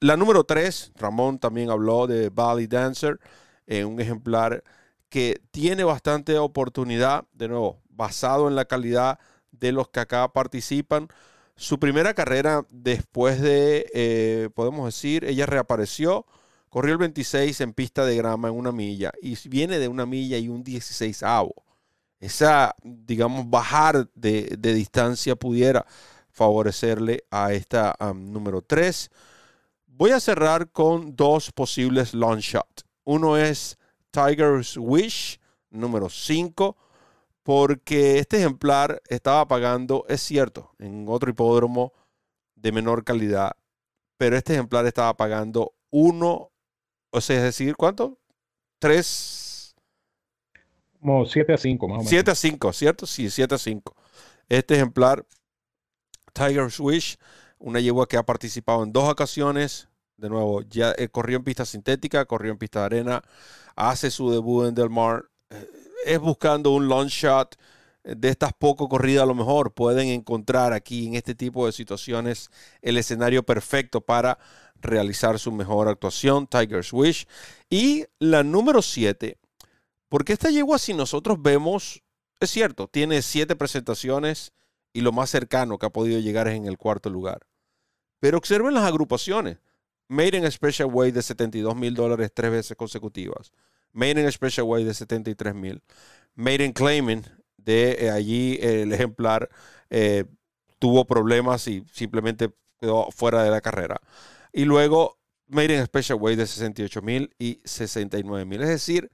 La 0.00 0.16
número 0.16 0.44
3, 0.44 0.92
Ramón 0.96 1.38
también 1.38 1.70
habló 1.70 2.06
de 2.06 2.28
Valley 2.28 2.66
Dancer, 2.66 3.18
eh, 3.66 3.84
un 3.84 4.00
ejemplar 4.00 4.62
que 5.08 5.40
tiene 5.50 5.84
bastante 5.84 6.38
oportunidad, 6.38 7.24
de 7.32 7.48
nuevo, 7.48 7.80
basado 7.88 8.48
en 8.48 8.56
la 8.56 8.66
calidad 8.66 9.18
de 9.52 9.72
los 9.72 9.88
que 9.88 10.00
acá 10.00 10.28
participan. 10.32 11.08
Su 11.56 11.78
primera 11.78 12.12
carrera 12.14 12.66
después 12.70 13.40
de, 13.40 13.86
eh, 13.94 14.50
podemos 14.54 14.86
decir, 14.86 15.24
ella 15.24 15.46
reapareció, 15.46 16.26
corrió 16.68 16.92
el 16.92 16.98
26 16.98 17.60
en 17.60 17.72
pista 17.72 18.04
de 18.04 18.16
grama 18.16 18.48
en 18.48 18.54
una 18.54 18.72
milla 18.72 19.12
y 19.20 19.36
viene 19.48 19.78
de 19.78 19.88
una 19.88 20.06
milla 20.06 20.38
y 20.38 20.48
un 20.48 20.62
16 20.62 21.22
avo. 21.22 21.64
Esa, 22.18 22.74
digamos, 22.82 23.48
bajar 23.48 24.08
de, 24.14 24.56
distancia 24.56 25.36
pudiera 25.36 25.86
favorecerle 26.30 27.24
a 27.30 27.52
esta 27.52 27.94
número 28.14 28.62
3. 28.62 29.10
Voy 29.86 30.10
a 30.10 30.20
cerrar 30.20 30.70
con 30.70 31.14
dos 31.14 31.52
posibles 31.52 32.14
long 32.14 32.38
shot. 32.38 32.82
Uno 33.04 33.36
es 33.36 33.78
Tiger's 34.10 34.76
Wish, 34.76 35.38
número 35.70 36.08
5, 36.08 36.76
porque 37.42 38.18
este 38.18 38.38
ejemplar 38.38 39.00
estaba 39.08 39.46
pagando, 39.46 40.04
es 40.08 40.20
cierto, 40.20 40.74
en 40.78 41.06
otro 41.08 41.30
hipódromo 41.30 41.92
de 42.54 42.72
menor 42.72 43.04
calidad, 43.04 43.52
pero 44.16 44.36
este 44.36 44.54
ejemplar 44.54 44.86
estaba 44.86 45.16
pagando 45.16 45.74
uno, 45.90 46.50
o 47.16 47.20
sea, 47.22 47.36
es 47.38 47.42
decir, 47.44 47.74
¿cuánto? 47.76 48.18
3. 48.78 49.74
Como 51.00 51.24
7 51.24 51.54
a 51.54 51.56
5, 51.56 51.88
más 51.88 51.94
o 51.94 51.98
menos. 52.00 52.10
7 52.10 52.30
a 52.30 52.34
5, 52.34 52.72
¿cierto? 52.74 53.06
Sí, 53.06 53.30
7 53.30 53.54
a 53.54 53.58
5. 53.58 53.96
Este 54.50 54.74
ejemplar, 54.74 55.24
Tiger 56.34 56.70
Swish, 56.70 57.16
una 57.58 57.80
yegua 57.80 58.06
que 58.06 58.18
ha 58.18 58.22
participado 58.22 58.82
en 58.82 58.92
dos 58.92 59.08
ocasiones. 59.08 59.88
De 60.18 60.28
nuevo, 60.28 60.60
ya 60.62 60.94
eh, 60.98 61.08
corrió 61.08 61.38
en 61.38 61.44
pista 61.44 61.64
sintética, 61.64 62.26
corrió 62.26 62.52
en 62.52 62.58
pista 62.58 62.80
de 62.80 62.86
arena, 62.86 63.22
hace 63.74 64.10
su 64.10 64.30
debut 64.30 64.68
en 64.68 64.74
Del 64.74 64.90
Mar. 64.90 65.24
Eh, 65.48 65.70
es 66.04 66.18
buscando 66.18 66.70
un 66.70 66.86
long 66.86 67.08
shot 67.08 67.56
de 68.06 68.28
estas 68.28 68.52
poco 68.52 68.88
corridas 68.88 69.24
a 69.24 69.26
lo 69.26 69.34
mejor 69.34 69.74
pueden 69.74 70.08
encontrar 70.08 70.72
aquí 70.72 71.08
en 71.08 71.14
este 71.14 71.34
tipo 71.34 71.66
de 71.66 71.72
situaciones 71.72 72.50
el 72.80 72.96
escenario 72.98 73.42
perfecto 73.44 74.00
para 74.00 74.38
realizar 74.80 75.38
su 75.38 75.50
mejor 75.50 75.88
actuación, 75.88 76.46
Tiger's 76.46 76.92
Wish. 76.92 77.26
Y 77.68 78.04
la 78.20 78.44
número 78.44 78.80
7, 78.80 79.38
porque 80.08 80.32
esta 80.32 80.50
yegua 80.50 80.78
si 80.78 80.94
nosotros 80.94 81.42
vemos, 81.42 82.02
es 82.38 82.50
cierto, 82.50 82.86
tiene 82.86 83.22
siete 83.22 83.56
presentaciones 83.56 84.52
y 84.92 85.00
lo 85.00 85.10
más 85.10 85.30
cercano 85.30 85.78
que 85.78 85.86
ha 85.86 85.90
podido 85.90 86.20
llegar 86.20 86.46
es 86.46 86.54
en 86.54 86.66
el 86.66 86.78
cuarto 86.78 87.10
lugar. 87.10 87.46
Pero 88.20 88.38
observen 88.38 88.74
las 88.74 88.84
agrupaciones. 88.84 89.58
Made 90.08 90.36
in 90.36 90.50
Special 90.50 90.88
Way 90.92 91.10
de 91.10 91.22
72 91.22 91.74
mil 91.74 91.94
dólares 91.94 92.30
tres 92.32 92.52
veces 92.52 92.76
consecutivas. 92.76 93.52
Made 93.92 94.20
in 94.20 94.30
Special 94.30 94.66
Way 94.66 94.84
de 94.84 94.94
73 94.94 95.54
mil. 95.54 95.82
Made 96.36 96.64
in 96.64 96.72
Claiming 96.72 97.24
de 97.66 98.06
eh, 98.06 98.10
allí 98.10 98.58
el 98.62 98.92
ejemplar 98.92 99.50
eh, 99.90 100.24
tuvo 100.78 101.04
problemas 101.04 101.68
y 101.68 101.84
simplemente 101.92 102.50
quedó 102.80 103.10
fuera 103.10 103.42
de 103.42 103.50
la 103.50 103.60
carrera. 103.60 104.00
Y 104.52 104.64
luego 104.64 105.18
Made 105.48 105.76
in 105.76 105.84
Special 105.84 106.18
Way 106.18 106.36
de 106.36 106.46
68 106.46 107.02
mil 107.02 107.34
y 107.38 107.60
69 107.64 108.44
mil. 108.46 108.62
Es 108.62 108.68
decir, 108.68 109.10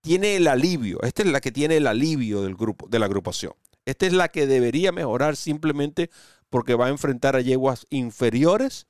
tiene 0.00 0.36
el 0.36 0.46
alivio. 0.46 1.00
Esta 1.02 1.22
es 1.22 1.28
la 1.28 1.40
que 1.40 1.50
tiene 1.50 1.76
el 1.78 1.86
alivio 1.86 2.42
del 2.42 2.54
grupo, 2.54 2.86
de 2.88 2.98
la 2.98 3.06
agrupación. 3.06 3.52
Esta 3.84 4.06
es 4.06 4.12
la 4.12 4.28
que 4.28 4.46
debería 4.46 4.92
mejorar 4.92 5.36
simplemente 5.36 6.10
porque 6.50 6.74
va 6.74 6.86
a 6.86 6.90
enfrentar 6.90 7.36
a 7.36 7.40
yeguas 7.40 7.86
inferiores 7.90 8.86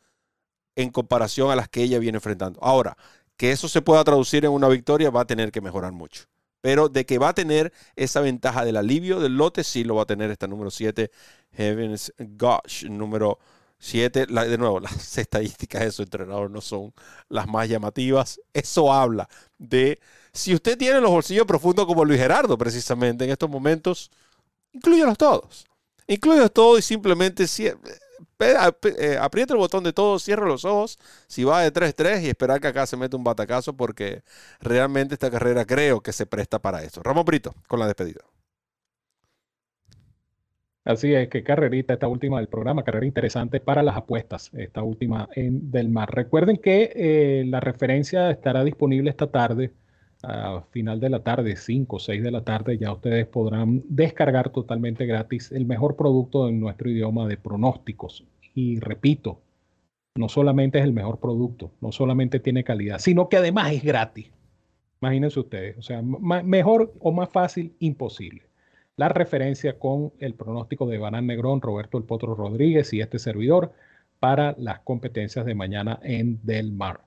en 0.76 0.90
comparación 0.90 1.50
a 1.50 1.56
las 1.56 1.68
que 1.68 1.82
ella 1.82 1.98
viene 1.98 2.16
enfrentando. 2.16 2.60
Ahora, 2.62 2.96
que 3.36 3.52
eso 3.52 3.68
se 3.68 3.82
pueda 3.82 4.02
traducir 4.04 4.44
en 4.44 4.50
una 4.50 4.68
victoria 4.68 5.10
va 5.10 5.22
a 5.22 5.26
tener 5.26 5.52
que 5.52 5.60
mejorar 5.60 5.92
mucho. 5.92 6.24
Pero 6.60 6.88
de 6.88 7.06
que 7.06 7.18
va 7.18 7.30
a 7.30 7.34
tener 7.34 7.72
esa 7.96 8.20
ventaja 8.20 8.64
del 8.64 8.76
alivio 8.76 9.20
del 9.20 9.36
lote, 9.36 9.64
sí 9.64 9.84
lo 9.84 9.96
va 9.96 10.02
a 10.02 10.06
tener 10.06 10.30
esta 10.30 10.46
número 10.46 10.70
7, 10.70 11.10
Heavens 11.52 12.12
Gosh, 12.18 12.84
número 12.86 13.38
7. 13.78 14.26
De 14.26 14.58
nuevo, 14.58 14.80
las 14.80 15.18
estadísticas 15.18 15.82
de 15.82 15.92
su 15.92 16.02
entrenador 16.02 16.50
no 16.50 16.60
son 16.60 16.92
las 17.28 17.46
más 17.46 17.68
llamativas. 17.68 18.40
Eso 18.52 18.92
habla 18.92 19.28
de 19.58 20.00
si 20.32 20.54
usted 20.54 20.76
tiene 20.76 21.00
los 21.00 21.10
bolsillos 21.10 21.46
profundos 21.46 21.86
como 21.86 22.04
Luis 22.04 22.20
Gerardo, 22.20 22.58
precisamente 22.58 23.24
en 23.24 23.30
estos 23.30 23.50
momentos, 23.50 24.10
incluyelos 24.72 25.18
todos. 25.18 25.66
Incluyelos 26.06 26.52
todos 26.52 26.78
y 26.78 26.82
simplemente 26.82 27.46
aprieta 29.20 29.54
el 29.54 29.58
botón 29.58 29.84
de 29.84 29.92
todo, 29.92 30.18
cierra 30.18 30.46
los 30.46 30.64
ojos, 30.64 30.98
si 31.26 31.44
va 31.44 31.62
de 31.62 31.72
3-3 31.72 32.22
y 32.22 32.28
esperar 32.28 32.60
que 32.60 32.68
acá 32.68 32.86
se 32.86 32.96
mete 32.96 33.16
un 33.16 33.24
batacazo 33.24 33.76
porque 33.76 34.22
realmente 34.60 35.14
esta 35.14 35.30
carrera 35.30 35.64
creo 35.64 36.00
que 36.00 36.12
se 36.12 36.26
presta 36.26 36.58
para 36.58 36.82
eso. 36.82 37.02
Ramón 37.02 37.24
Brito, 37.24 37.54
con 37.66 37.78
la 37.80 37.86
despedida. 37.86 38.20
Así 40.84 41.12
es, 41.12 41.28
que 41.28 41.42
carrerita 41.42 41.92
esta 41.92 42.08
última 42.08 42.38
del 42.38 42.48
programa, 42.48 42.82
carrera 42.82 43.04
interesante 43.04 43.60
para 43.60 43.82
las 43.82 43.94
apuestas, 43.94 44.50
esta 44.54 44.82
última 44.82 45.28
en 45.34 45.70
Del 45.70 45.90
Mar. 45.90 46.08
Recuerden 46.14 46.56
que 46.56 46.92
eh, 46.94 47.44
la 47.46 47.60
referencia 47.60 48.30
estará 48.30 48.64
disponible 48.64 49.10
esta 49.10 49.30
tarde 49.30 49.74
a 50.22 50.62
final 50.70 51.00
de 51.00 51.10
la 51.10 51.22
tarde, 51.22 51.56
5 51.56 51.96
o 51.96 51.98
6 51.98 52.22
de 52.22 52.30
la 52.30 52.42
tarde, 52.42 52.78
ya 52.78 52.92
ustedes 52.92 53.26
podrán 53.26 53.82
descargar 53.88 54.50
totalmente 54.50 55.06
gratis 55.06 55.52
el 55.52 55.64
mejor 55.64 55.96
producto 55.96 56.48
en 56.48 56.60
nuestro 56.60 56.90
idioma 56.90 57.26
de 57.26 57.36
pronósticos. 57.36 58.24
Y 58.54 58.80
repito, 58.80 59.40
no 60.16 60.28
solamente 60.28 60.78
es 60.78 60.84
el 60.84 60.92
mejor 60.92 61.20
producto, 61.20 61.70
no 61.80 61.92
solamente 61.92 62.40
tiene 62.40 62.64
calidad, 62.64 62.98
sino 62.98 63.28
que 63.28 63.36
además 63.36 63.72
es 63.72 63.84
gratis. 63.84 64.30
Imagínense 65.00 65.38
ustedes, 65.38 65.78
o 65.78 65.82
sea, 65.82 66.02
mejor 66.02 66.92
o 66.98 67.12
más 67.12 67.28
fácil, 67.28 67.72
imposible. 67.78 68.42
La 68.96 69.08
referencia 69.08 69.78
con 69.78 70.12
el 70.18 70.34
pronóstico 70.34 70.86
de 70.86 70.98
Banán 70.98 71.28
Negrón, 71.28 71.60
Roberto 71.60 71.98
El 71.98 72.04
Potro 72.04 72.34
Rodríguez 72.34 72.92
y 72.92 73.00
este 73.00 73.20
servidor 73.20 73.72
para 74.18 74.56
las 74.58 74.80
competencias 74.80 75.46
de 75.46 75.54
mañana 75.54 76.00
en 76.02 76.40
Del 76.42 76.72
Mar. 76.72 77.02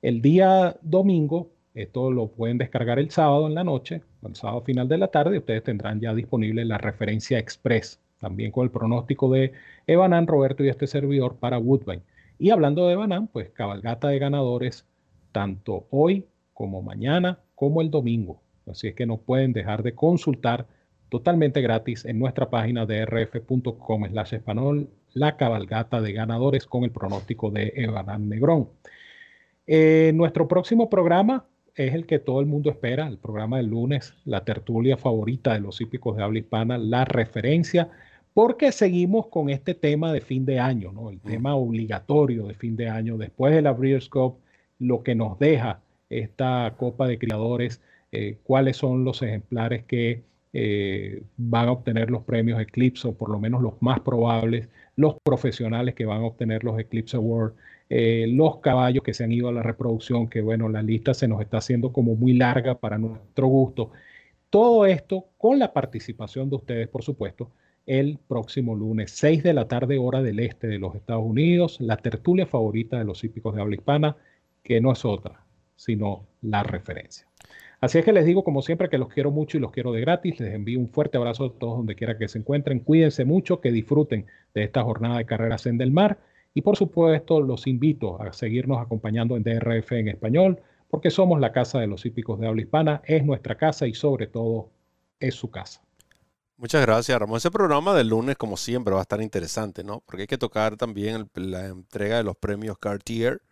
El 0.00 0.22
día 0.22 0.78
domingo 0.80 1.50
esto 1.74 2.10
lo 2.10 2.28
pueden 2.28 2.58
descargar 2.58 2.98
el 2.98 3.10
sábado 3.10 3.46
en 3.46 3.54
la 3.54 3.64
noche, 3.64 4.02
el 4.26 4.34
sábado 4.34 4.62
final 4.62 4.88
de 4.88 4.98
la 4.98 5.08
tarde. 5.08 5.38
Ustedes 5.38 5.62
tendrán 5.62 6.00
ya 6.00 6.14
disponible 6.14 6.64
la 6.64 6.78
referencia 6.78 7.38
express, 7.38 8.00
también 8.18 8.50
con 8.50 8.64
el 8.64 8.70
pronóstico 8.70 9.30
de 9.30 9.52
Ebanan, 9.86 10.26
Roberto 10.26 10.64
y 10.64 10.68
este 10.68 10.86
servidor 10.86 11.36
para 11.36 11.58
Woodbine. 11.58 12.02
Y 12.38 12.50
hablando 12.50 12.86
de 12.86 12.94
Ebanan, 12.94 13.28
pues 13.28 13.50
cabalgata 13.50 14.08
de 14.08 14.18
ganadores 14.18 14.86
tanto 15.32 15.86
hoy 15.90 16.26
como 16.54 16.82
mañana 16.82 17.38
como 17.54 17.80
el 17.80 17.90
domingo. 17.90 18.40
Así 18.66 18.88
es 18.88 18.94
que 18.94 19.06
no 19.06 19.18
pueden 19.18 19.52
dejar 19.52 19.82
de 19.82 19.94
consultar 19.94 20.66
totalmente 21.08 21.60
gratis 21.62 22.04
en 22.04 22.18
nuestra 22.18 22.50
página 22.50 22.86
de 22.86 23.04
rf.com 23.04 24.06
slash 24.08 24.34
español 24.34 24.88
la 25.14 25.36
cabalgata 25.36 26.00
de 26.00 26.12
ganadores 26.12 26.66
con 26.66 26.84
el 26.84 26.90
pronóstico 26.90 27.50
de 27.50 27.72
Ebanan 27.76 28.28
Negrón. 28.28 28.68
En 29.66 30.16
nuestro 30.16 30.48
próximo 30.48 30.88
programa 30.88 31.44
es 31.78 31.94
el 31.94 32.06
que 32.06 32.18
todo 32.18 32.40
el 32.40 32.46
mundo 32.46 32.70
espera, 32.70 33.06
el 33.06 33.18
programa 33.18 33.58
del 33.58 33.68
lunes, 33.68 34.14
la 34.24 34.44
tertulia 34.44 34.96
favorita 34.96 35.54
de 35.54 35.60
los 35.60 35.80
hípicos 35.80 36.16
de 36.16 36.24
habla 36.24 36.40
hispana, 36.40 36.76
la 36.76 37.04
referencia, 37.04 37.88
porque 38.34 38.72
seguimos 38.72 39.28
con 39.28 39.48
este 39.48 39.74
tema 39.74 40.12
de 40.12 40.20
fin 40.20 40.44
de 40.44 40.58
año, 40.58 40.92
¿no? 40.92 41.10
el 41.10 41.20
tema 41.20 41.54
obligatorio 41.54 42.46
de 42.48 42.54
fin 42.54 42.76
de 42.76 42.88
año, 42.88 43.16
después 43.16 43.54
de 43.54 43.62
la 43.62 43.72
Breeders' 43.72 44.08
Cup, 44.08 44.38
lo 44.80 45.04
que 45.04 45.14
nos 45.14 45.38
deja 45.38 45.80
esta 46.10 46.74
Copa 46.76 47.06
de 47.06 47.18
Criadores, 47.18 47.80
eh, 48.10 48.38
cuáles 48.42 48.76
son 48.76 49.04
los 49.04 49.22
ejemplares 49.22 49.84
que 49.84 50.24
eh, 50.52 51.22
van 51.36 51.68
a 51.68 51.72
obtener 51.72 52.10
los 52.10 52.24
premios 52.24 52.60
Eclipse, 52.60 53.06
o 53.06 53.12
por 53.14 53.30
lo 53.30 53.38
menos 53.38 53.62
los 53.62 53.80
más 53.80 54.00
probables, 54.00 54.68
los 54.96 55.14
profesionales 55.22 55.94
que 55.94 56.06
van 56.06 56.22
a 56.22 56.26
obtener 56.26 56.64
los 56.64 56.78
Eclipse 56.78 57.16
Awards, 57.16 57.54
eh, 57.90 58.26
los 58.28 58.58
caballos 58.58 59.02
que 59.02 59.14
se 59.14 59.24
han 59.24 59.32
ido 59.32 59.48
a 59.48 59.52
la 59.52 59.62
reproducción, 59.62 60.28
que 60.28 60.40
bueno, 60.42 60.68
la 60.68 60.82
lista 60.82 61.14
se 61.14 61.28
nos 61.28 61.40
está 61.40 61.58
haciendo 61.58 61.92
como 61.92 62.14
muy 62.14 62.34
larga 62.34 62.78
para 62.78 62.98
nuestro 62.98 63.46
gusto. 63.46 63.92
Todo 64.50 64.86
esto 64.86 65.26
con 65.38 65.58
la 65.58 65.72
participación 65.72 66.50
de 66.50 66.56
ustedes, 66.56 66.88
por 66.88 67.02
supuesto, 67.02 67.50
el 67.86 68.18
próximo 68.28 68.74
lunes, 68.74 69.12
6 69.12 69.42
de 69.42 69.54
la 69.54 69.66
tarde, 69.66 69.98
hora 69.98 70.22
del 70.22 70.40
este 70.40 70.66
de 70.66 70.78
los 70.78 70.94
Estados 70.94 71.24
Unidos, 71.24 71.78
la 71.80 71.96
tertulia 71.96 72.46
favorita 72.46 72.98
de 72.98 73.04
los 73.04 73.24
hípicos 73.24 73.54
de 73.54 73.62
habla 73.62 73.76
hispana, 73.76 74.16
que 74.62 74.80
no 74.80 74.92
es 74.92 75.04
otra, 75.06 75.42
sino 75.74 76.26
la 76.42 76.62
referencia. 76.62 77.26
Así 77.80 77.98
es 77.98 78.04
que 78.04 78.12
les 78.12 78.26
digo, 78.26 78.42
como 78.44 78.60
siempre, 78.60 78.88
que 78.88 78.98
los 78.98 79.08
quiero 79.08 79.30
mucho 79.30 79.56
y 79.56 79.60
los 79.60 79.70
quiero 79.70 79.92
de 79.92 80.00
gratis. 80.00 80.40
Les 80.40 80.52
envío 80.52 80.80
un 80.80 80.88
fuerte 80.88 81.16
abrazo 81.16 81.44
a 81.44 81.52
todos 81.58 81.78
donde 81.78 81.94
quiera 81.94 82.18
que 82.18 82.28
se 82.28 82.38
encuentren. 82.38 82.80
Cuídense 82.80 83.24
mucho, 83.24 83.60
que 83.60 83.70
disfruten 83.70 84.26
de 84.52 84.64
esta 84.64 84.82
jornada 84.82 85.18
de 85.18 85.26
carreras 85.26 85.64
en 85.66 85.78
del 85.78 85.92
mar. 85.92 86.18
Y 86.54 86.62
por 86.62 86.76
supuesto, 86.76 87.40
los 87.40 87.66
invito 87.66 88.20
a 88.20 88.32
seguirnos 88.32 88.80
acompañando 88.80 89.36
en 89.36 89.42
DRF 89.42 89.92
en 89.92 90.08
español, 90.08 90.60
porque 90.88 91.10
somos 91.10 91.40
la 91.40 91.52
casa 91.52 91.78
de 91.78 91.86
los 91.86 92.04
hípicos 92.06 92.40
de 92.40 92.48
habla 92.48 92.62
hispana, 92.62 93.02
es 93.04 93.24
nuestra 93.24 93.56
casa 93.56 93.86
y 93.86 93.94
sobre 93.94 94.26
todo 94.26 94.70
es 95.20 95.34
su 95.34 95.50
casa. 95.50 95.82
Muchas 96.56 96.82
gracias, 96.82 97.16
Ramón. 97.16 97.36
Ese 97.36 97.52
programa 97.52 97.94
del 97.94 98.08
lunes, 98.08 98.36
como 98.36 98.56
siempre, 98.56 98.92
va 98.92 99.00
a 99.00 99.02
estar 99.02 99.22
interesante, 99.22 99.84
¿no? 99.84 100.02
Porque 100.04 100.22
hay 100.22 100.26
que 100.26 100.38
tocar 100.38 100.76
también 100.76 101.30
la 101.34 101.66
entrega 101.66 102.16
de 102.16 102.24
los 102.24 102.36
premios 102.36 102.78
Cartier, 102.78 103.42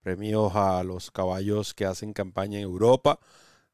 premios 0.00 0.56
a 0.56 0.82
los 0.82 1.10
caballos 1.10 1.74
que 1.74 1.84
hacen 1.84 2.14
campaña 2.14 2.58
en 2.58 2.64
Europa. 2.64 3.18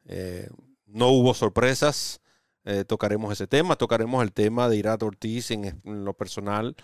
Eh, 0.07 0.48
no 0.87 1.11
hubo 1.11 1.35
sorpresas. 1.35 2.20
Eh, 2.64 2.85
tocaremos 2.85 3.32
ese 3.32 3.47
tema. 3.47 3.76
Tocaremos 3.76 4.24
el 4.24 4.32
tema 4.32 4.68
de 4.68 4.76
Irat 4.78 5.03
Ortiz 5.05 5.53
en 5.53 5.80
lo 5.84 6.14
personal 6.14 6.74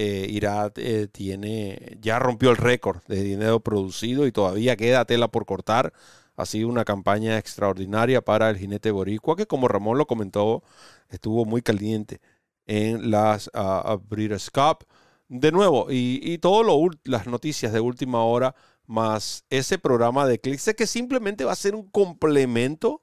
eh, 0.00 0.72
eh, 0.76 1.08
tiene, 1.12 1.98
ya 2.00 2.18
rompió 2.18 2.50
el 2.50 2.56
récord 2.56 3.02
de 3.06 3.22
dinero 3.22 3.60
producido 3.60 4.26
y 4.26 4.32
todavía 4.32 4.76
queda 4.76 5.04
tela 5.04 5.28
por 5.28 5.44
cortar. 5.44 5.92
Ha 6.36 6.46
sido 6.46 6.68
una 6.68 6.86
campaña 6.86 7.36
extraordinaria 7.36 8.22
para 8.22 8.48
el 8.48 8.56
jinete 8.56 8.90
boricua, 8.90 9.36
que 9.36 9.46
como 9.46 9.68
Ramón 9.68 9.98
lo 9.98 10.06
comentó, 10.06 10.62
estuvo 11.10 11.44
muy 11.44 11.60
caliente 11.60 12.20
en 12.66 13.10
las 13.10 13.48
uh, 13.48 13.98
Breeders' 14.08 14.50
Cup. 14.50 14.86
De 15.28 15.52
nuevo, 15.52 15.88
y, 15.90 16.38
todas 16.38 16.66
las 17.04 17.26
noticias 17.26 17.72
de 17.72 17.80
última 17.80 18.24
hora, 18.24 18.54
más 18.86 19.44
ese 19.50 19.78
programa 19.78 20.26
de 20.26 20.40
clics, 20.40 20.72
que 20.76 20.86
simplemente 20.86 21.44
va 21.44 21.52
a 21.52 21.56
ser 21.56 21.74
un 21.74 21.90
complemento 21.90 23.02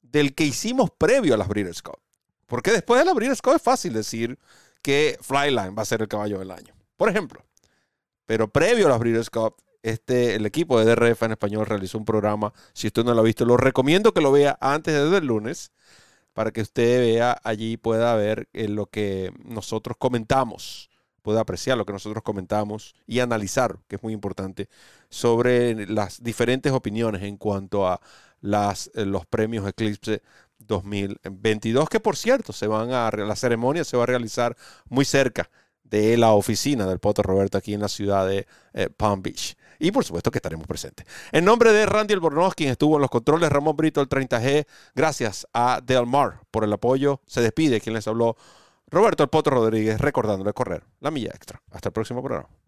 del 0.00 0.34
que 0.34 0.44
hicimos 0.44 0.90
previo 0.90 1.34
a 1.34 1.36
las 1.36 1.48
Breeders' 1.48 1.82
Cup. 1.82 2.00
Porque 2.46 2.72
después 2.72 2.98
de 2.98 3.04
la 3.04 3.12
Breeders' 3.12 3.42
Cup 3.42 3.56
es 3.56 3.62
fácil 3.62 3.92
decir, 3.92 4.38
que 4.82 5.18
Flyline 5.20 5.76
va 5.76 5.82
a 5.82 5.86
ser 5.86 6.02
el 6.02 6.08
caballo 6.08 6.38
del 6.38 6.50
año, 6.50 6.74
por 6.96 7.08
ejemplo. 7.08 7.44
Pero 8.26 8.48
previo 8.48 8.86
a 8.86 8.90
las 8.90 8.98
Breeders' 8.98 9.30
Cup, 9.30 9.56
este, 9.82 10.34
el 10.36 10.46
equipo 10.46 10.78
de 10.78 10.84
DRF 10.84 11.22
en 11.22 11.32
español 11.32 11.66
realizó 11.66 11.98
un 11.98 12.04
programa. 12.04 12.52
Si 12.72 12.86
usted 12.86 13.04
no 13.04 13.14
lo 13.14 13.20
ha 13.20 13.24
visto, 13.24 13.44
lo 13.44 13.56
recomiendo 13.56 14.12
que 14.12 14.20
lo 14.20 14.32
vea 14.32 14.56
antes 14.60 15.10
del 15.10 15.26
lunes 15.26 15.72
para 16.32 16.50
que 16.50 16.62
usted 16.62 17.00
vea 17.00 17.38
allí, 17.44 17.76
pueda 17.76 18.14
ver 18.14 18.48
eh, 18.52 18.68
lo 18.68 18.86
que 18.86 19.32
nosotros 19.44 19.96
comentamos, 19.98 20.90
pueda 21.22 21.40
apreciar 21.40 21.76
lo 21.76 21.84
que 21.86 21.92
nosotros 21.92 22.22
comentamos 22.22 22.94
y 23.06 23.20
analizar, 23.20 23.78
que 23.88 23.96
es 23.96 24.02
muy 24.02 24.12
importante, 24.12 24.68
sobre 25.10 25.86
las 25.86 26.22
diferentes 26.22 26.72
opiniones 26.72 27.22
en 27.22 27.36
cuanto 27.36 27.86
a 27.86 28.00
las, 28.40 28.90
eh, 28.94 29.04
los 29.04 29.26
premios 29.26 29.66
Eclipse 29.68 30.22
2022, 30.72 31.88
que 31.88 32.00
por 32.00 32.16
cierto, 32.16 32.52
se 32.52 32.66
van 32.66 32.92
a, 32.92 33.10
la 33.10 33.36
ceremonia 33.36 33.84
se 33.84 33.96
va 33.96 34.04
a 34.04 34.06
realizar 34.06 34.56
muy 34.88 35.04
cerca 35.04 35.50
de 35.84 36.16
la 36.16 36.32
oficina 36.32 36.86
del 36.86 36.98
Poto 36.98 37.22
Roberto 37.22 37.58
aquí 37.58 37.74
en 37.74 37.80
la 37.80 37.88
ciudad 37.88 38.26
de 38.26 38.46
eh, 38.72 38.88
Palm 38.88 39.22
Beach. 39.22 39.56
Y 39.78 39.90
por 39.90 40.04
supuesto 40.04 40.30
que 40.30 40.38
estaremos 40.38 40.66
presentes. 40.66 41.06
En 41.32 41.44
nombre 41.44 41.72
de 41.72 41.86
Randy 41.86 42.14
Albornoz, 42.14 42.54
quien 42.54 42.70
estuvo 42.70 42.96
en 42.96 43.02
los 43.02 43.10
controles, 43.10 43.50
Ramón 43.50 43.76
Brito, 43.76 44.00
el 44.00 44.08
30G, 44.08 44.64
gracias 44.94 45.46
a 45.52 45.80
Del 45.84 46.06
Mar 46.06 46.40
por 46.50 46.64
el 46.64 46.72
apoyo. 46.72 47.20
Se 47.26 47.40
despide 47.40 47.80
quien 47.80 47.94
les 47.94 48.06
habló, 48.06 48.36
Roberto 48.88 49.22
El 49.22 49.28
Poto 49.28 49.50
Rodríguez, 49.50 50.00
recordándole 50.00 50.52
correr 50.52 50.84
la 51.00 51.10
milla 51.10 51.30
extra. 51.34 51.60
Hasta 51.70 51.88
el 51.88 51.92
próximo 51.92 52.22
programa. 52.22 52.61